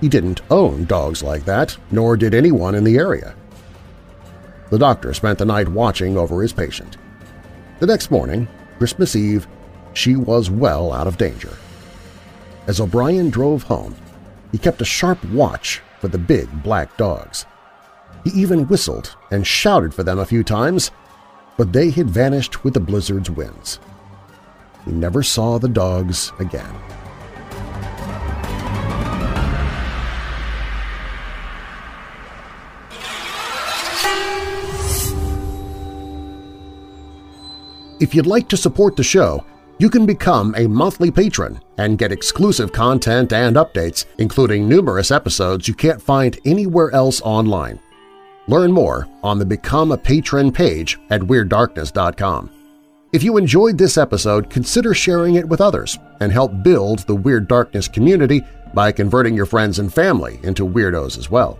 He 0.00 0.08
didn't 0.08 0.42
own 0.50 0.84
dogs 0.84 1.22
like 1.22 1.44
that, 1.44 1.76
nor 1.90 2.16
did 2.16 2.34
anyone 2.34 2.74
in 2.74 2.84
the 2.84 2.96
area. 2.96 3.34
The 4.70 4.78
doctor 4.78 5.12
spent 5.12 5.38
the 5.38 5.44
night 5.44 5.68
watching 5.68 6.16
over 6.16 6.40
his 6.40 6.52
patient. 6.52 6.96
The 7.80 7.86
next 7.86 8.10
morning, 8.10 8.48
Christmas 8.78 9.16
Eve, 9.16 9.46
she 9.94 10.14
was 10.14 10.50
well 10.50 10.92
out 10.92 11.06
of 11.06 11.18
danger. 11.18 11.56
As 12.68 12.80
O'Brien 12.80 13.30
drove 13.30 13.62
home, 13.62 13.96
he 14.52 14.58
kept 14.58 14.82
a 14.82 14.84
sharp 14.84 15.24
watch 15.30 15.80
for 16.00 16.08
the 16.08 16.18
big 16.18 16.62
black 16.62 16.98
dogs. 16.98 17.46
He 18.24 18.30
even 18.42 18.68
whistled 18.68 19.16
and 19.30 19.46
shouted 19.46 19.94
for 19.94 20.02
them 20.02 20.18
a 20.18 20.26
few 20.26 20.44
times, 20.44 20.90
but 21.56 21.72
they 21.72 21.88
had 21.88 22.10
vanished 22.10 22.64
with 22.64 22.74
the 22.74 22.80
blizzard's 22.80 23.30
winds. 23.30 23.80
He 24.84 24.92
never 24.92 25.22
saw 25.22 25.56
the 25.56 25.70
dogs 25.70 26.30
again. 26.38 26.74
If 37.98 38.14
you'd 38.14 38.26
like 38.26 38.48
to 38.50 38.58
support 38.58 38.94
the 38.94 39.02
show, 39.02 39.42
You 39.80 39.88
can 39.88 40.06
become 40.06 40.56
a 40.56 40.66
monthly 40.66 41.08
patron 41.08 41.60
and 41.76 41.98
get 41.98 42.10
exclusive 42.10 42.72
content 42.72 43.32
and 43.32 43.54
updates, 43.54 44.06
including 44.18 44.68
numerous 44.68 45.12
episodes 45.12 45.68
you 45.68 45.74
can't 45.74 46.02
find 46.02 46.36
anywhere 46.44 46.90
else 46.90 47.20
online. 47.20 47.78
Learn 48.48 48.72
more 48.72 49.06
on 49.22 49.38
the 49.38 49.46
Become 49.46 49.92
a 49.92 49.96
Patron 49.96 50.50
page 50.50 50.98
at 51.10 51.20
WeirdDarkness.com. 51.20 52.50
If 53.12 53.22
you 53.22 53.36
enjoyed 53.36 53.78
this 53.78 53.96
episode, 53.96 54.50
consider 54.50 54.94
sharing 54.94 55.36
it 55.36 55.48
with 55.48 55.60
others 55.60 55.96
and 56.18 56.32
help 56.32 56.64
build 56.64 57.00
the 57.00 57.14
Weird 57.14 57.46
Darkness 57.46 57.86
community 57.86 58.42
by 58.74 58.90
converting 58.90 59.34
your 59.36 59.46
friends 59.46 59.78
and 59.78 59.94
family 59.94 60.40
into 60.42 60.66
weirdos 60.66 61.16
as 61.16 61.30
well. 61.30 61.56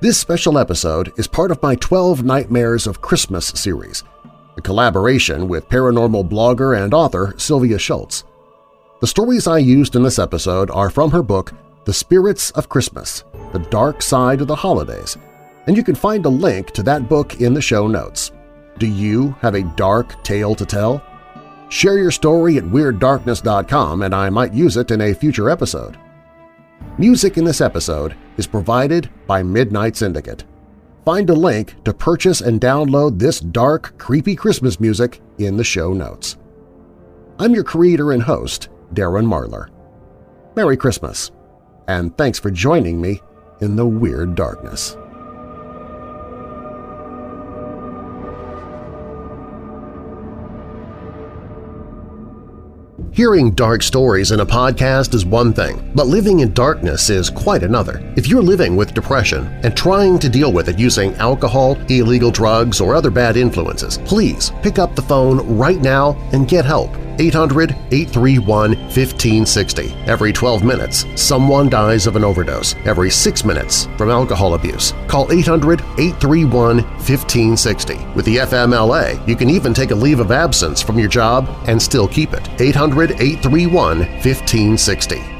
This 0.00 0.18
special 0.18 0.56
episode 0.56 1.12
is 1.18 1.26
part 1.26 1.50
of 1.50 1.60
my 1.64 1.74
12 1.74 2.22
Nightmares 2.22 2.86
of 2.86 3.02
Christmas 3.02 3.48
series– 3.48 4.04
a 4.58 4.62
collaboration 4.62 5.48
with 5.48 5.68
paranormal 5.68 6.28
blogger 6.28 6.82
and 6.82 6.92
author 6.92 7.32
Sylvia 7.38 7.78
Shults. 7.78 8.24
The 9.00 9.06
stories 9.06 9.46
I 9.46 9.58
used 9.58 9.94
in 9.94 10.02
this 10.02 10.18
episode 10.18 10.70
are 10.70 10.90
from 10.90 11.12
her 11.12 11.22
book 11.22 11.52
The 11.84 11.92
Spirits 11.92 12.50
of 12.50 12.68
Christmas– 12.68 13.24
The 13.52 13.60
Dark 13.70 14.02
Side 14.02 14.40
of 14.40 14.48
the 14.48 14.56
Holidays, 14.56 15.16
and 15.66 15.76
you 15.76 15.84
can 15.84 15.94
find 15.94 16.26
a 16.26 16.28
link 16.28 16.72
to 16.72 16.82
that 16.82 17.08
book 17.08 17.40
in 17.40 17.54
the 17.54 17.62
show 17.62 17.86
notes. 17.86 18.32
Do 18.78 18.86
you 18.86 19.30
have 19.40 19.54
a 19.54 19.62
dark 19.76 20.22
tale 20.24 20.54
to 20.56 20.66
tell? 20.66 21.02
Share 21.68 21.98
your 21.98 22.10
story 22.10 22.56
at 22.56 22.64
WeirdDarkness.com 22.64 24.02
and 24.02 24.14
I 24.14 24.28
might 24.30 24.52
use 24.54 24.76
it 24.76 24.90
in 24.90 25.00
a 25.00 25.14
future 25.14 25.50
episode. 25.50 25.96
Music 26.98 27.38
in 27.38 27.44
this 27.44 27.60
episode 27.60 28.16
is 28.36 28.46
provided 28.46 29.08
by 29.26 29.42
Midnight 29.42 29.94
Syndicate. 29.94 30.44
Find 31.08 31.30
a 31.30 31.34
link 31.34 31.82
to 31.84 31.94
purchase 31.94 32.42
and 32.42 32.60
download 32.60 33.18
this 33.18 33.40
dark, 33.40 33.96
creepy 33.96 34.36
Christmas 34.36 34.78
music 34.78 35.22
in 35.38 35.56
the 35.56 35.64
show 35.64 35.94
notes. 35.94 36.36
I'm 37.38 37.54
your 37.54 37.64
creator 37.64 38.12
and 38.12 38.22
host, 38.22 38.68
Darren 38.92 39.24
Marlar. 39.24 39.70
Merry 40.54 40.76
Christmas, 40.76 41.30
and 41.86 42.14
thanks 42.18 42.38
for 42.38 42.50
joining 42.50 43.00
me 43.00 43.22
in 43.62 43.74
the 43.74 43.86
Weird 43.86 44.34
Darkness. 44.34 44.98
Hearing 53.18 53.50
dark 53.50 53.82
stories 53.82 54.30
in 54.30 54.38
a 54.38 54.46
podcast 54.46 55.12
is 55.12 55.26
one 55.26 55.52
thing, 55.52 55.90
but 55.92 56.06
living 56.06 56.38
in 56.38 56.52
darkness 56.52 57.10
is 57.10 57.30
quite 57.30 57.64
another. 57.64 58.00
If 58.14 58.28
you're 58.28 58.40
living 58.40 58.76
with 58.76 58.94
depression 58.94 59.48
and 59.64 59.76
trying 59.76 60.20
to 60.20 60.28
deal 60.28 60.52
with 60.52 60.68
it 60.68 60.78
using 60.78 61.16
alcohol, 61.16 61.76
illegal 61.88 62.30
drugs, 62.30 62.80
or 62.80 62.94
other 62.94 63.10
bad 63.10 63.36
influences, 63.36 63.98
please 64.04 64.52
pick 64.62 64.78
up 64.78 64.94
the 64.94 65.02
phone 65.02 65.58
right 65.58 65.80
now 65.80 66.16
and 66.32 66.46
get 66.46 66.64
help. 66.64 66.94
800-831-1560. 67.18 70.08
Every 70.08 70.32
12 70.32 70.64
minutes, 70.64 71.04
someone 71.14 71.68
dies 71.68 72.06
of 72.06 72.16
an 72.16 72.24
overdose. 72.24 72.74
Every 72.86 73.10
6 73.10 73.44
minutes 73.44 73.86
from 73.96 74.10
alcohol 74.10 74.54
abuse. 74.54 74.94
Call 75.06 75.28
800-831-1560. 75.28 78.14
With 78.14 78.24
the 78.24 78.38
FMLA, 78.38 79.28
you 79.28 79.36
can 79.36 79.50
even 79.50 79.74
take 79.74 79.90
a 79.90 79.94
leave 79.94 80.20
of 80.20 80.32
absence 80.32 80.80
from 80.82 80.98
your 80.98 81.08
job 81.08 81.46
and 81.66 81.80
still 81.80 82.08
keep 82.08 82.32
it. 82.32 82.42
800-831-1560. 82.58 85.37